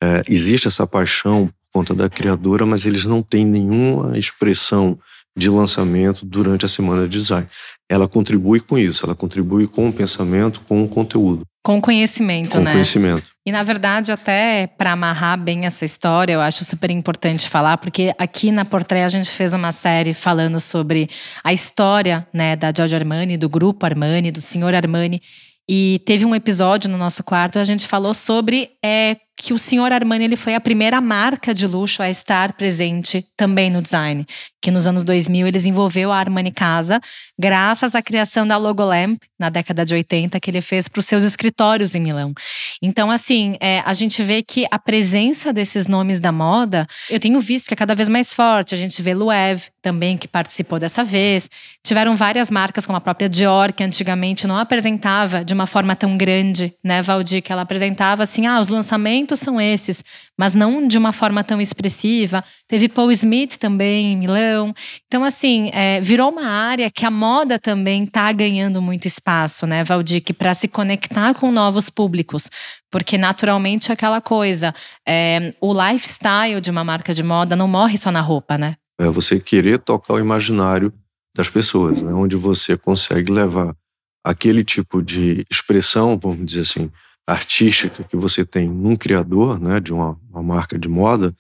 É, 0.03 0.23
existe 0.29 0.69
essa 0.69 0.87
paixão 0.87 1.47
por 1.47 1.81
conta 1.81 1.95
da 1.95 2.09
criadora, 2.09 2.67
mas 2.67 2.85
eles 2.85 3.07
não 3.07 3.23
têm 3.23 3.47
nenhuma 3.47 4.19
expressão 4.19 4.99
de 5.37 5.51
lançamento 5.51 6.25
durante 6.25 6.65
a 6.65 6.69
semana 6.69 7.03
de 7.03 7.19
design. 7.19 7.47
Ela 7.89 8.09
contribui 8.09 8.59
com 8.59 8.77
isso, 8.77 9.05
ela 9.05 9.15
contribui 9.15 9.67
com 9.67 9.89
o 9.89 9.93
pensamento, 9.93 10.61
com 10.63 10.83
o 10.83 10.89
conteúdo. 10.89 11.43
Com 11.63 11.81
conhecimento, 11.81 12.51
com 12.51 12.61
né? 12.61 12.73
conhecimento. 12.73 13.25
E 13.45 13.53
na 13.53 13.63
verdade, 13.63 14.11
até 14.11 14.67
para 14.67 14.93
amarrar 14.93 15.39
bem 15.39 15.67
essa 15.67 15.85
história, 15.85 16.33
eu 16.33 16.41
acho 16.41 16.65
super 16.65 16.91
importante 16.91 17.49
falar, 17.49 17.77
porque 17.77 18.13
aqui 18.19 18.51
na 18.51 18.65
Portrait 18.65 19.05
a 19.05 19.09
gente 19.09 19.29
fez 19.29 19.53
uma 19.53 19.73
série 19.73 20.15
falando 20.15 20.59
sobre 20.59 21.09
a 21.45 21.53
história, 21.53 22.27
né, 22.33 22.57
da 22.57 22.73
Giorgio 22.75 22.97
Armani, 22.97 23.37
do 23.37 23.49
grupo 23.49 23.85
Armani, 23.85 24.31
do 24.31 24.41
senhor 24.41 24.75
Armani. 24.75 25.21
E 25.69 26.01
teve 26.07 26.25
um 26.25 26.35
episódio 26.35 26.89
no 26.89 26.97
nosso 26.97 27.25
quarto, 27.25 27.59
a 27.59 27.65
gente 27.65 27.87
falou 27.87 28.15
sobre 28.15 28.71
é, 28.85 29.17
que 29.37 29.53
o 29.53 29.59
senhor 29.59 29.93
Armani 29.93 30.25
ele 30.25 30.37
foi 30.37 30.55
a 30.55 30.61
primeira 30.61 31.01
marca 31.01 31.53
de 31.53 31.67
luxo 31.67 32.03
a 32.03 32.09
estar 32.09 32.55
presente 32.55 33.25
também 33.37 33.71
no 33.71 33.83
design. 33.83 34.27
Que 34.63 34.71
nos 34.71 34.87
anos 34.87 35.05
2000 35.05 35.47
ele 35.47 35.53
desenvolveu 35.53 36.11
a 36.11 36.19
Armani 36.19 36.51
Casa, 36.51 37.01
graças 37.39 37.95
à 37.95 38.01
criação 38.01 38.47
da 38.47 38.57
Logo 38.57 38.83
Lamp, 38.83 39.23
na 39.39 39.51
década 39.51 39.85
de 39.85 39.95
80, 39.95 40.41
que 40.41 40.51
ele 40.51 40.63
fez 40.63 40.89
para 40.89 41.01
os 41.01 41.05
seus 41.05 41.23
escritórios 41.23 41.95
em 41.95 42.01
Milão. 42.01 42.33
Então, 42.81 43.11
assim, 43.11 43.57
é, 43.61 43.81
a 43.81 43.93
gente 43.93 44.23
vê 44.23 44.43
que 44.43 44.67
a 44.71 44.79
presença 44.79 45.53
desses 45.53 45.87
nomes 45.87 46.19
da 46.19 46.33
moda, 46.33 46.87
eu 47.11 47.21
tenho 47.21 47.39
visto 47.39 47.69
que 47.69 47.75
é 47.75 47.77
cada 47.77 47.95
vez 47.95 48.09
mais 48.09 48.33
forte. 48.33 48.75
A 48.75 48.79
gente 48.79 49.01
vê 49.03 49.15
Loewe 49.15 49.61
também, 49.83 50.17
que 50.17 50.27
participou 50.27 50.79
dessa 50.79 51.05
vez. 51.05 51.51
Tiveram 51.85 52.17
várias 52.17 52.51
marcas, 52.51 52.87
como 52.87 52.97
a 52.97 53.01
própria 53.01 53.29
Dior, 53.29 53.73
que 53.73 53.85
antigamente 53.85 54.47
não 54.47 54.57
apresentava 54.57 55.45
de 55.45 55.53
uma 55.53 55.67
forma 55.67 55.95
tão 55.95 56.17
grande, 56.17 56.73
né, 56.83 57.03
Valdir? 57.03 57.43
Que 57.43 57.53
ela 57.53 57.63
apresentava 57.63 58.23
assim, 58.23 58.47
ah, 58.47 58.61
os 58.61 58.69
lançamentos 58.69 59.26
são 59.35 59.61
esses, 59.61 60.05
mas 60.39 60.55
não 60.55 60.87
de 60.87 60.97
uma 60.99 61.13
forma 61.13 61.43
tão 61.43 61.61
expressiva. 61.61 62.45
Teve 62.69 62.89
Paul 62.89 63.11
Smith 63.11 63.57
também 63.57 64.13
em 64.13 64.17
Milão. 64.17 64.75
Então, 65.07 65.25
assim, 65.25 65.71
é, 65.73 66.01
virou 66.01 66.31
uma 66.31 66.47
área 66.47 66.91
que 66.91 67.05
a 67.05 67.11
moda 67.11 67.59
também 67.59 68.05
está 68.05 68.31
ganhando 68.31 68.83
muito 68.83 69.07
espaço, 69.07 69.67
né, 69.67 69.83
Valdir? 69.83 70.23
Para 70.37 70.55
se 70.55 70.69
conectar 70.69 71.35
com 71.35 71.51
novos 71.51 71.89
públicos. 71.91 72.51
Porque 72.91 73.19
naturalmente 73.19 73.91
é 73.91 73.95
aquela 73.95 74.21
coisa, 74.21 74.75
é, 75.07 75.53
o 75.61 75.73
lifestyle 75.73 76.61
de 76.61 76.71
uma 76.71 76.85
marca 76.85 77.13
de 77.13 77.23
moda 77.23 77.57
não 77.57 77.67
morre 77.67 77.99
só 77.99 78.11
na 78.11 78.21
roupa, 78.21 78.57
né? 78.57 78.77
É 78.99 79.07
você 79.07 79.41
querer 79.41 79.79
tocar 79.79 80.15
o 80.15 80.21
imaginário 80.21 80.93
das 81.37 81.49
pessoas, 81.49 82.01
né? 82.01 82.13
onde 82.15 82.35
você 82.35 82.77
consegue 82.77 83.31
levar 83.31 83.77
aquele 84.25 84.65
tipo 84.65 85.03
de 85.03 85.45
expressão, 85.51 86.19
vamos 86.19 86.45
dizer 86.47 86.63
assim, 86.63 86.91
artística 87.27 88.05
que 88.05 88.17
você 88.17 88.45
tem 88.45 88.69
num 88.69 88.97
criador, 88.97 89.61
né, 89.61 89.81
de 89.81 89.93
uma, 89.93 90.19
uma, 90.31 90.43
marca 90.43 90.79
de 90.79 90.89
moda, 90.89 91.35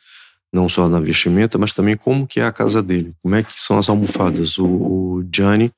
não 0.52 0.68
só 0.68 0.88
na 0.88 1.00
vestimenta, 1.00 1.58
mas 1.58 1.72
também 1.72 1.96
como 1.96 2.26
que 2.26 2.40
é 2.40 2.44
a 2.44 2.52
casa 2.52 2.82
dele, 2.82 3.14
como 3.22 3.34
é 3.34 3.42
que 3.42 3.52
são 3.60 3.78
as 3.78 3.88
almofadas. 3.88 4.58
O, 4.58 4.66
o 4.66 5.28
Gianni 5.32 5.70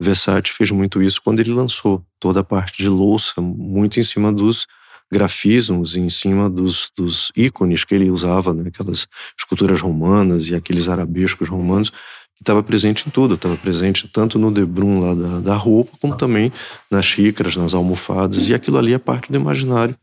Versace 0.00 0.50
fez 0.50 0.70
muito 0.70 1.02
isso 1.02 1.20
quando 1.22 1.40
ele 1.40 1.52
lançou 1.52 2.02
toda 2.18 2.40
a 2.40 2.44
parte 2.44 2.78
de 2.78 2.88
louça, 2.88 3.40
muito 3.40 4.00
em 4.00 4.04
cima 4.04 4.32
dos 4.32 4.66
grafismos 5.10 5.96
em 5.96 6.08
cima 6.08 6.48
dos, 6.48 6.90
dos 6.96 7.32
ícones 7.36 7.84
que 7.84 7.94
ele 7.94 8.10
usava, 8.10 8.54
né? 8.54 8.68
aquelas 8.68 9.08
esculturas 9.36 9.80
romanas 9.80 10.48
e 10.48 10.54
aqueles 10.54 10.88
arabescos 10.88 11.48
romanos, 11.48 11.92
estava 12.40 12.62
presente 12.62 13.06
em 13.06 13.10
tudo, 13.10 13.34
estava 13.34 13.56
presente 13.56 14.08
tanto 14.08 14.38
no 14.38 14.50
debrum 14.50 15.00
lá 15.00 15.14
da, 15.14 15.40
da 15.40 15.54
roupa, 15.54 15.96
como 16.00 16.16
também 16.16 16.52
nas 16.90 17.04
xícaras, 17.04 17.56
nas 17.56 17.74
almofadas, 17.74 18.48
e 18.48 18.54
aquilo 18.54 18.78
ali 18.78 18.94
é 18.94 18.98
parte 18.98 19.30
do 19.30 19.36
imaginário, 19.36 19.94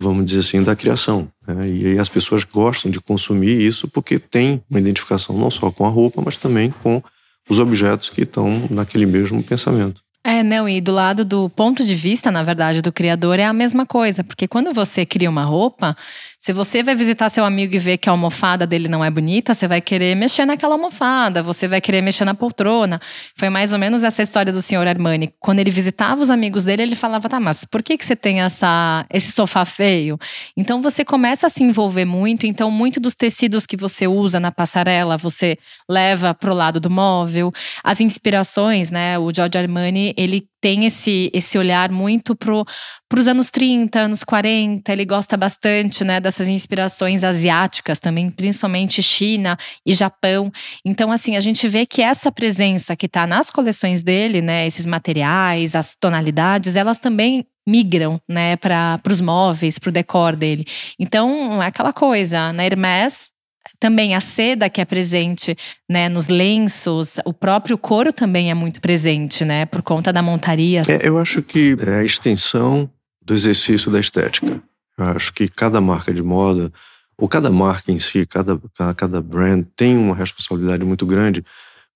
vamos 0.00 0.24
dizer 0.24 0.40
assim, 0.40 0.62
da 0.62 0.76
criação. 0.76 1.28
Né? 1.46 1.68
E 1.68 1.86
aí 1.86 1.98
as 1.98 2.08
pessoas 2.08 2.44
gostam 2.44 2.90
de 2.90 3.00
consumir 3.00 3.60
isso 3.60 3.88
porque 3.88 4.18
tem 4.18 4.62
uma 4.70 4.78
identificação 4.78 5.36
não 5.36 5.50
só 5.50 5.70
com 5.70 5.84
a 5.84 5.88
roupa, 5.88 6.22
mas 6.24 6.38
também 6.38 6.72
com 6.82 7.02
os 7.48 7.58
objetos 7.58 8.08
que 8.08 8.22
estão 8.22 8.68
naquele 8.70 9.06
mesmo 9.06 9.42
pensamento. 9.42 10.02
É, 10.22 10.42
não, 10.42 10.68
e 10.68 10.82
do 10.82 10.92
lado 10.92 11.24
do 11.24 11.48
ponto 11.48 11.82
de 11.82 11.94
vista, 11.94 12.30
na 12.30 12.42
verdade, 12.42 12.82
do 12.82 12.92
criador 12.92 13.38
é 13.38 13.44
a 13.46 13.54
mesma 13.54 13.86
coisa, 13.86 14.22
porque 14.22 14.46
quando 14.46 14.70
você 14.70 15.06
cria 15.06 15.30
uma 15.30 15.44
roupa, 15.44 15.96
se 16.42 16.54
você 16.54 16.82
vai 16.82 16.94
visitar 16.94 17.28
seu 17.28 17.44
amigo 17.44 17.74
e 17.74 17.78
ver 17.78 17.98
que 17.98 18.08
a 18.08 18.12
almofada 18.12 18.66
dele 18.66 18.88
não 18.88 19.04
é 19.04 19.10
bonita, 19.10 19.52
você 19.52 19.68
vai 19.68 19.78
querer 19.80 20.14
mexer 20.14 20.46
naquela 20.46 20.74
almofada, 20.74 21.42
você 21.42 21.68
vai 21.68 21.82
querer 21.82 22.00
mexer 22.00 22.24
na 22.24 22.34
poltrona. 22.34 22.98
Foi 23.34 23.50
mais 23.50 23.74
ou 23.74 23.78
menos 23.78 24.02
essa 24.02 24.22
história 24.22 24.50
do 24.50 24.62
senhor 24.62 24.86
Armani. 24.86 25.34
Quando 25.38 25.58
ele 25.58 25.70
visitava 25.70 26.22
os 26.22 26.30
amigos 26.30 26.64
dele, 26.64 26.82
ele 26.82 26.96
falava: 26.96 27.28
tá, 27.28 27.38
mas 27.38 27.66
por 27.66 27.82
que, 27.82 27.98
que 27.98 28.04
você 28.06 28.16
tem 28.16 28.40
essa, 28.40 29.04
esse 29.10 29.32
sofá 29.32 29.66
feio? 29.66 30.18
Então 30.56 30.80
você 30.80 31.04
começa 31.04 31.46
a 31.46 31.50
se 31.50 31.62
envolver 31.62 32.06
muito. 32.06 32.46
Então, 32.46 32.70
muito 32.70 32.98
dos 32.98 33.14
tecidos 33.14 33.66
que 33.66 33.76
você 33.76 34.06
usa 34.06 34.40
na 34.40 34.50
passarela, 34.50 35.18
você 35.18 35.58
leva 35.86 36.32
pro 36.32 36.54
lado 36.54 36.80
do 36.80 36.88
móvel. 36.88 37.52
As 37.84 38.00
inspirações, 38.00 38.90
né? 38.90 39.18
O 39.18 39.30
Giorgio 39.30 39.60
Armani, 39.60 40.09
ele, 40.16 40.46
tem 40.60 40.84
esse, 40.84 41.30
esse 41.32 41.56
olhar 41.58 41.90
muito 41.90 42.36
pro, 42.36 42.64
pros 43.08 43.26
anos 43.26 43.50
30, 43.50 43.98
anos 44.00 44.24
40. 44.24 44.92
Ele 44.92 45.04
gosta 45.04 45.36
bastante, 45.36 46.04
né, 46.04 46.20
dessas 46.20 46.48
inspirações 46.48 47.24
asiáticas 47.24 47.98
também, 47.98 48.30
principalmente 48.30 49.02
China 49.02 49.56
e 49.86 49.94
Japão. 49.94 50.50
Então, 50.84 51.10
assim, 51.10 51.36
a 51.36 51.40
gente 51.40 51.66
vê 51.68 51.86
que 51.86 52.02
essa 52.02 52.30
presença 52.30 52.94
que 52.94 53.06
está 53.06 53.26
nas 53.26 53.50
coleções 53.50 54.02
dele, 54.02 54.40
né, 54.40 54.66
esses 54.66 54.86
materiais, 54.86 55.74
as 55.74 55.94
tonalidades, 55.94 56.76
elas 56.76 56.98
também 56.98 57.46
migram, 57.66 58.20
né, 58.28 58.56
para 58.56 59.00
os 59.08 59.20
móveis, 59.20 59.78
para 59.78 59.90
o 59.90 59.92
decor 59.92 60.34
dele. 60.34 60.64
Então, 60.98 61.62
é 61.62 61.66
aquela 61.66 61.92
coisa, 61.92 62.52
na 62.52 62.64
Hermès 62.64 63.30
também 63.78 64.14
a 64.14 64.20
seda 64.20 64.70
que 64.70 64.80
é 64.80 64.84
presente, 64.84 65.56
né, 65.88 66.08
nos 66.08 66.28
lenços, 66.28 67.16
o 67.24 67.32
próprio 67.32 67.76
couro 67.76 68.12
também 68.12 68.50
é 68.50 68.54
muito 68.54 68.80
presente, 68.80 69.44
né, 69.44 69.66
por 69.66 69.82
conta 69.82 70.12
da 70.12 70.22
montaria. 70.22 70.82
É, 70.88 71.06
eu 71.06 71.18
acho 71.18 71.42
que 71.42 71.76
é 71.86 71.96
a 71.96 72.04
extensão 72.04 72.90
do 73.22 73.34
exercício 73.34 73.90
da 73.90 74.00
estética. 74.00 74.62
Eu 74.96 75.04
acho 75.04 75.32
que 75.32 75.48
cada 75.48 75.80
marca 75.80 76.12
de 76.12 76.22
moda, 76.22 76.72
ou 77.16 77.28
cada 77.28 77.50
marca 77.50 77.92
em 77.92 77.98
si, 77.98 78.26
cada, 78.26 78.60
cada 78.96 79.20
brand 79.20 79.64
tem 79.76 79.96
uma 79.96 80.14
responsabilidade 80.14 80.84
muito 80.84 81.04
grande 81.04 81.44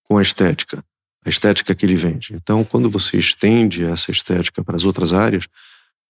com 0.04 0.18
a 0.18 0.22
estética, 0.22 0.84
a 1.24 1.28
estética 1.28 1.74
que 1.74 1.86
ele 1.86 1.96
vende. 1.96 2.34
Então, 2.34 2.62
quando 2.62 2.90
você 2.90 3.16
estende 3.16 3.84
essa 3.84 4.10
estética 4.10 4.62
para 4.62 4.76
as 4.76 4.84
outras 4.84 5.12
áreas, 5.14 5.48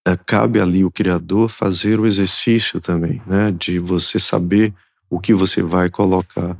é, 0.06 0.16
cabe 0.16 0.60
ali 0.60 0.84
o 0.84 0.90
criador 0.90 1.48
fazer 1.48 1.98
o 1.98 2.06
exercício 2.06 2.80
também, 2.80 3.22
né, 3.26 3.52
de 3.52 3.78
você 3.78 4.18
saber 4.18 4.74
o 5.14 5.20
que 5.20 5.32
você 5.32 5.62
vai 5.62 5.88
colocar 5.88 6.56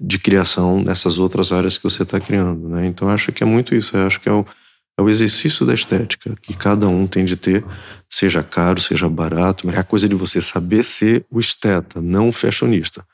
de 0.00 0.18
criação 0.18 0.82
nessas 0.82 1.18
outras 1.18 1.52
áreas 1.52 1.78
que 1.78 1.84
você 1.84 2.02
está 2.02 2.18
criando, 2.18 2.68
né? 2.68 2.86
Então 2.86 3.08
acho 3.08 3.30
que 3.30 3.42
é 3.42 3.46
muito 3.46 3.74
isso. 3.74 3.96
Eu 3.96 4.06
acho 4.06 4.20
que 4.20 4.28
é 4.28 4.32
o, 4.32 4.44
é 4.98 5.02
o 5.02 5.08
exercício 5.08 5.64
da 5.64 5.72
estética 5.72 6.34
que 6.42 6.56
cada 6.56 6.88
um 6.88 7.06
tem 7.06 7.24
de 7.24 7.36
ter, 7.36 7.64
seja 8.10 8.42
caro, 8.42 8.80
seja 8.80 9.08
barato. 9.08 9.70
É 9.70 9.78
a 9.78 9.84
coisa 9.84 10.08
de 10.08 10.14
você 10.14 10.40
saber 10.40 10.82
ser 10.82 11.24
o 11.30 11.38
esteta, 11.38 12.00
não 12.00 12.30
o 12.30 12.32
fashionista. 12.32 13.04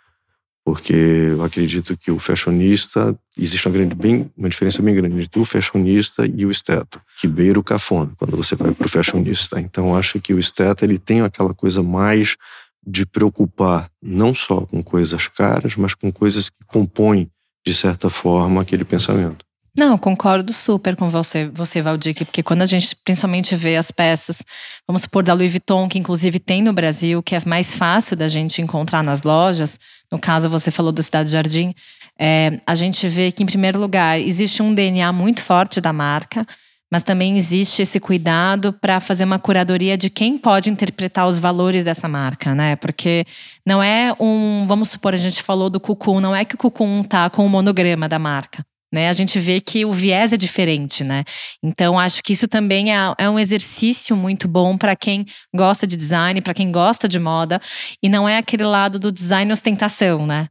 Porque 0.64 0.94
eu 0.94 1.42
acredito 1.42 1.96
que 1.96 2.10
o 2.10 2.18
fashionista, 2.18 3.18
existe 3.38 3.66
uma, 3.66 3.72
grande, 3.74 3.94
bem, 3.94 4.30
uma 4.36 4.48
diferença 4.48 4.82
bem 4.82 4.94
grande 4.94 5.22
entre 5.22 5.40
o 5.40 5.44
fashionista 5.44 6.26
e 6.26 6.44
o 6.44 6.50
esteta, 6.50 7.00
que 7.18 7.26
beira 7.26 7.58
o 7.58 7.64
cafona 7.64 8.12
quando 8.18 8.36
você 8.36 8.54
vai 8.54 8.72
para 8.72 8.86
o 8.86 8.90
fashionista. 8.90 9.60
Então 9.60 9.96
acho 9.96 10.20
que 10.20 10.34
o 10.34 10.38
esteta 10.38 10.84
ele 10.84 10.98
tem 10.98 11.22
aquela 11.22 11.54
coisa 11.54 11.82
mais 11.82 12.36
de 12.86 13.04
preocupar 13.04 13.90
não 14.02 14.34
só 14.34 14.62
com 14.62 14.82
coisas 14.82 15.28
caras, 15.28 15.76
mas 15.76 15.94
com 15.94 16.10
coisas 16.12 16.48
que 16.48 16.64
compõem, 16.66 17.30
de 17.66 17.74
certa 17.74 18.08
forma, 18.08 18.62
aquele 18.62 18.84
pensamento. 18.84 19.44
Não, 19.78 19.96
concordo 19.96 20.52
super 20.52 20.96
com 20.96 21.08
você, 21.08 21.48
você 21.54 21.80
Valdir, 21.80 22.12
porque 22.12 22.42
quando 22.42 22.62
a 22.62 22.66
gente 22.66 22.96
principalmente 22.96 23.54
vê 23.54 23.76
as 23.76 23.92
peças, 23.92 24.42
vamos 24.86 25.02
supor 25.02 25.22
da 25.22 25.32
Louis 25.32 25.52
Vuitton, 25.52 25.88
que 25.88 25.98
inclusive 25.98 26.40
tem 26.40 26.62
no 26.62 26.72
Brasil, 26.72 27.22
que 27.22 27.36
é 27.36 27.40
mais 27.46 27.76
fácil 27.76 28.16
da 28.16 28.26
gente 28.26 28.60
encontrar 28.60 29.04
nas 29.04 29.22
lojas, 29.22 29.78
no 30.10 30.18
caso 30.18 30.50
você 30.50 30.72
falou 30.72 30.90
do 30.90 31.00
Cidade 31.00 31.30
Jardim, 31.30 31.74
é, 32.18 32.58
a 32.66 32.74
gente 32.74 33.06
vê 33.08 33.30
que, 33.30 33.44
em 33.44 33.46
primeiro 33.46 33.78
lugar, 33.78 34.18
existe 34.18 34.60
um 34.60 34.74
DNA 34.74 35.12
muito 35.12 35.40
forte 35.40 35.80
da 35.80 35.92
marca, 35.92 36.44
mas 36.90 37.02
também 37.02 37.36
existe 37.36 37.82
esse 37.82 38.00
cuidado 38.00 38.72
para 38.72 39.00
fazer 39.00 39.24
uma 39.24 39.38
curadoria 39.38 39.96
de 39.96 40.08
quem 40.08 40.38
pode 40.38 40.70
interpretar 40.70 41.26
os 41.26 41.38
valores 41.38 41.84
dessa 41.84 42.08
marca, 42.08 42.54
né? 42.54 42.76
Porque 42.76 43.24
não 43.66 43.82
é 43.82 44.14
um, 44.18 44.66
vamos 44.66 44.90
supor, 44.90 45.12
a 45.12 45.18
gente 45.18 45.42
falou 45.42 45.68
do 45.68 45.78
Cucum, 45.78 46.20
não 46.20 46.34
é 46.34 46.44
que 46.44 46.54
o 46.54 46.58
Cucum 46.58 47.02
tá 47.02 47.28
com 47.28 47.44
o 47.44 47.48
monograma 47.48 48.08
da 48.08 48.18
marca. 48.18 48.64
Né, 48.90 49.10
a 49.10 49.12
gente 49.12 49.38
vê 49.38 49.60
que 49.60 49.84
o 49.84 49.92
viés 49.92 50.32
é 50.32 50.36
diferente, 50.38 51.04
né? 51.04 51.22
Então 51.62 51.98
acho 51.98 52.22
que 52.22 52.32
isso 52.32 52.48
também 52.48 52.90
é, 52.90 52.96
é 53.18 53.28
um 53.28 53.38
exercício 53.38 54.16
muito 54.16 54.48
bom 54.48 54.78
para 54.78 54.96
quem 54.96 55.26
gosta 55.54 55.86
de 55.86 55.94
design, 55.94 56.40
para 56.40 56.54
quem 56.54 56.72
gosta 56.72 57.06
de 57.06 57.18
moda, 57.18 57.60
e 58.02 58.08
não 58.08 58.26
é 58.26 58.38
aquele 58.38 58.64
lado 58.64 58.98
do 58.98 59.12
design 59.12 59.52
ostentação, 59.52 60.26
né? 60.26 60.48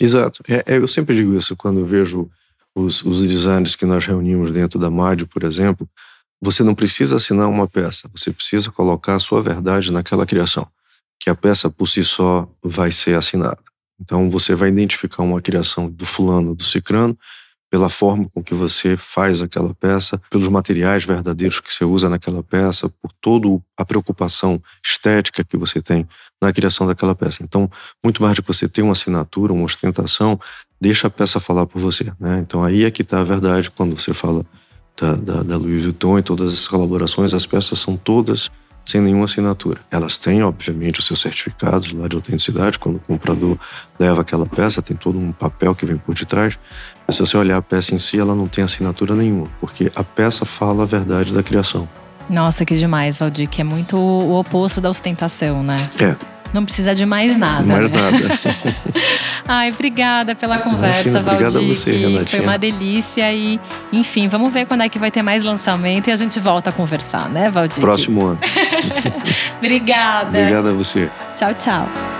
Exato. 0.00 0.44
É, 0.48 0.74
é 0.74 0.76
eu 0.76 0.86
sempre 0.86 1.16
digo 1.16 1.36
isso 1.36 1.56
quando 1.56 1.84
vejo 1.84 2.30
os, 2.74 3.02
os 3.04 3.20
designers 3.20 3.74
que 3.74 3.84
nós 3.84 4.04
reunimos 4.04 4.52
dentro 4.52 4.78
da 4.78 4.90
MAD, 4.90 5.26
por 5.26 5.44
exemplo, 5.44 5.88
você 6.40 6.62
não 6.62 6.74
precisa 6.74 7.16
assinar 7.16 7.48
uma 7.48 7.68
peça, 7.68 8.08
você 8.14 8.32
precisa 8.32 8.70
colocar 8.70 9.16
a 9.16 9.20
sua 9.20 9.42
verdade 9.42 9.92
naquela 9.92 10.24
criação, 10.24 10.66
que 11.18 11.28
a 11.28 11.34
peça 11.34 11.68
por 11.68 11.86
si 11.86 12.02
só 12.02 12.48
vai 12.62 12.90
ser 12.90 13.16
assinada. 13.16 13.58
Então 14.00 14.30
você 14.30 14.54
vai 14.54 14.70
identificar 14.70 15.22
uma 15.22 15.40
criação 15.40 15.90
do 15.90 16.06
fulano, 16.06 16.54
do 16.54 16.64
cicrano, 16.64 17.18
pela 17.70 17.88
forma 17.88 18.28
com 18.34 18.42
que 18.42 18.52
você 18.52 18.96
faz 18.96 19.42
aquela 19.42 19.72
peça, 19.72 20.20
pelos 20.28 20.48
materiais 20.48 21.04
verdadeiros 21.04 21.60
que 21.60 21.72
você 21.72 21.84
usa 21.84 22.08
naquela 22.08 22.42
peça, 22.42 22.88
por 22.88 23.12
toda 23.20 23.46
a 23.76 23.84
preocupação 23.84 24.60
estética 24.84 25.44
que 25.44 25.56
você 25.56 25.80
tem 25.80 26.08
na 26.42 26.52
criação 26.52 26.84
daquela 26.84 27.14
peça. 27.14 27.44
Então, 27.44 27.70
muito 28.02 28.20
mais 28.20 28.34
de 28.34 28.42
que 28.42 28.48
você 28.48 28.68
ter 28.68 28.82
uma 28.82 28.92
assinatura, 28.92 29.52
uma 29.52 29.64
ostentação, 29.64 30.40
deixa 30.80 31.06
a 31.08 31.10
peça 31.10 31.38
falar 31.38 31.66
por 31.66 31.80
você. 31.80 32.12
Né? 32.18 32.38
Então, 32.40 32.62
aí 32.62 32.84
é 32.84 32.90
que 32.90 33.02
está 33.02 33.20
a 33.20 33.24
verdade 33.24 33.70
quando 33.70 33.98
você 33.98 34.14
fala 34.14 34.44
da, 35.00 35.14
da, 35.14 35.42
da 35.42 35.56
Louis 35.56 35.82
Vuitton 35.82 36.18
e 36.18 36.22
todas 36.22 36.52
as 36.52 36.66
colaborações, 36.66 37.34
as 37.34 37.46
peças 37.46 37.78
são 37.78 37.96
todas 37.96 38.50
sem 38.84 39.00
nenhuma 39.00 39.26
assinatura. 39.26 39.80
Elas 39.90 40.18
têm, 40.18 40.42
obviamente, 40.42 40.98
os 40.98 41.06
seus 41.06 41.20
certificados 41.20 41.92
lá 41.92 42.08
de 42.08 42.16
autenticidade. 42.16 42.78
Quando 42.78 42.96
o 42.96 43.00
comprador 43.00 43.58
leva 43.98 44.22
aquela 44.22 44.46
peça, 44.46 44.82
tem 44.82 44.96
todo 44.96 45.18
um 45.18 45.32
papel 45.32 45.74
que 45.74 45.86
vem 45.86 45.96
por 45.96 46.14
detrás. 46.14 46.58
Mas 47.06 47.16
se 47.16 47.20
você 47.20 47.36
olhar 47.36 47.58
a 47.58 47.62
peça 47.62 47.94
em 47.94 47.98
si, 47.98 48.18
ela 48.18 48.34
não 48.34 48.48
tem 48.48 48.64
assinatura 48.64 49.14
nenhuma, 49.14 49.46
porque 49.60 49.92
a 49.94 50.02
peça 50.02 50.44
fala 50.44 50.82
a 50.82 50.86
verdade 50.86 51.32
da 51.32 51.42
criação. 51.42 51.88
Nossa, 52.28 52.64
que 52.64 52.76
demais, 52.76 53.18
Valdir, 53.18 53.48
que 53.48 53.60
é 53.60 53.64
muito 53.64 53.96
o 53.96 54.38
oposto 54.38 54.80
da 54.80 54.88
ostentação, 54.88 55.62
né? 55.62 55.76
É. 56.00 56.39
Não 56.52 56.64
precisa 56.64 56.94
de 56.94 57.06
mais 57.06 57.36
nada. 57.36 57.62
Mais 57.62 57.90
né? 57.90 58.00
nada. 58.00 58.38
Ai, 59.46 59.70
obrigada 59.70 60.34
pela 60.34 60.58
conversa, 60.58 61.08
Imagina, 61.08 61.20
Valdir. 61.20 61.46
Obrigada 61.46 61.64
a 61.64 61.74
você, 61.74 61.92
Renatinha. 61.92 62.26
Foi 62.26 62.40
uma 62.40 62.58
delícia 62.58 63.32
e, 63.32 63.60
enfim, 63.92 64.28
vamos 64.28 64.52
ver 64.52 64.66
quando 64.66 64.82
é 64.82 64.88
que 64.88 64.98
vai 64.98 65.10
ter 65.10 65.22
mais 65.22 65.44
lançamento 65.44 66.08
e 66.08 66.12
a 66.12 66.16
gente 66.16 66.38
volta 66.40 66.70
a 66.70 66.72
conversar, 66.72 67.28
né, 67.28 67.50
Valdir? 67.50 67.80
Próximo 67.80 68.26
ano. 68.26 68.38
obrigada. 69.58 70.38
Obrigada 70.38 70.70
a 70.70 70.72
você. 70.72 71.08
Tchau, 71.34 71.54
tchau. 71.54 72.19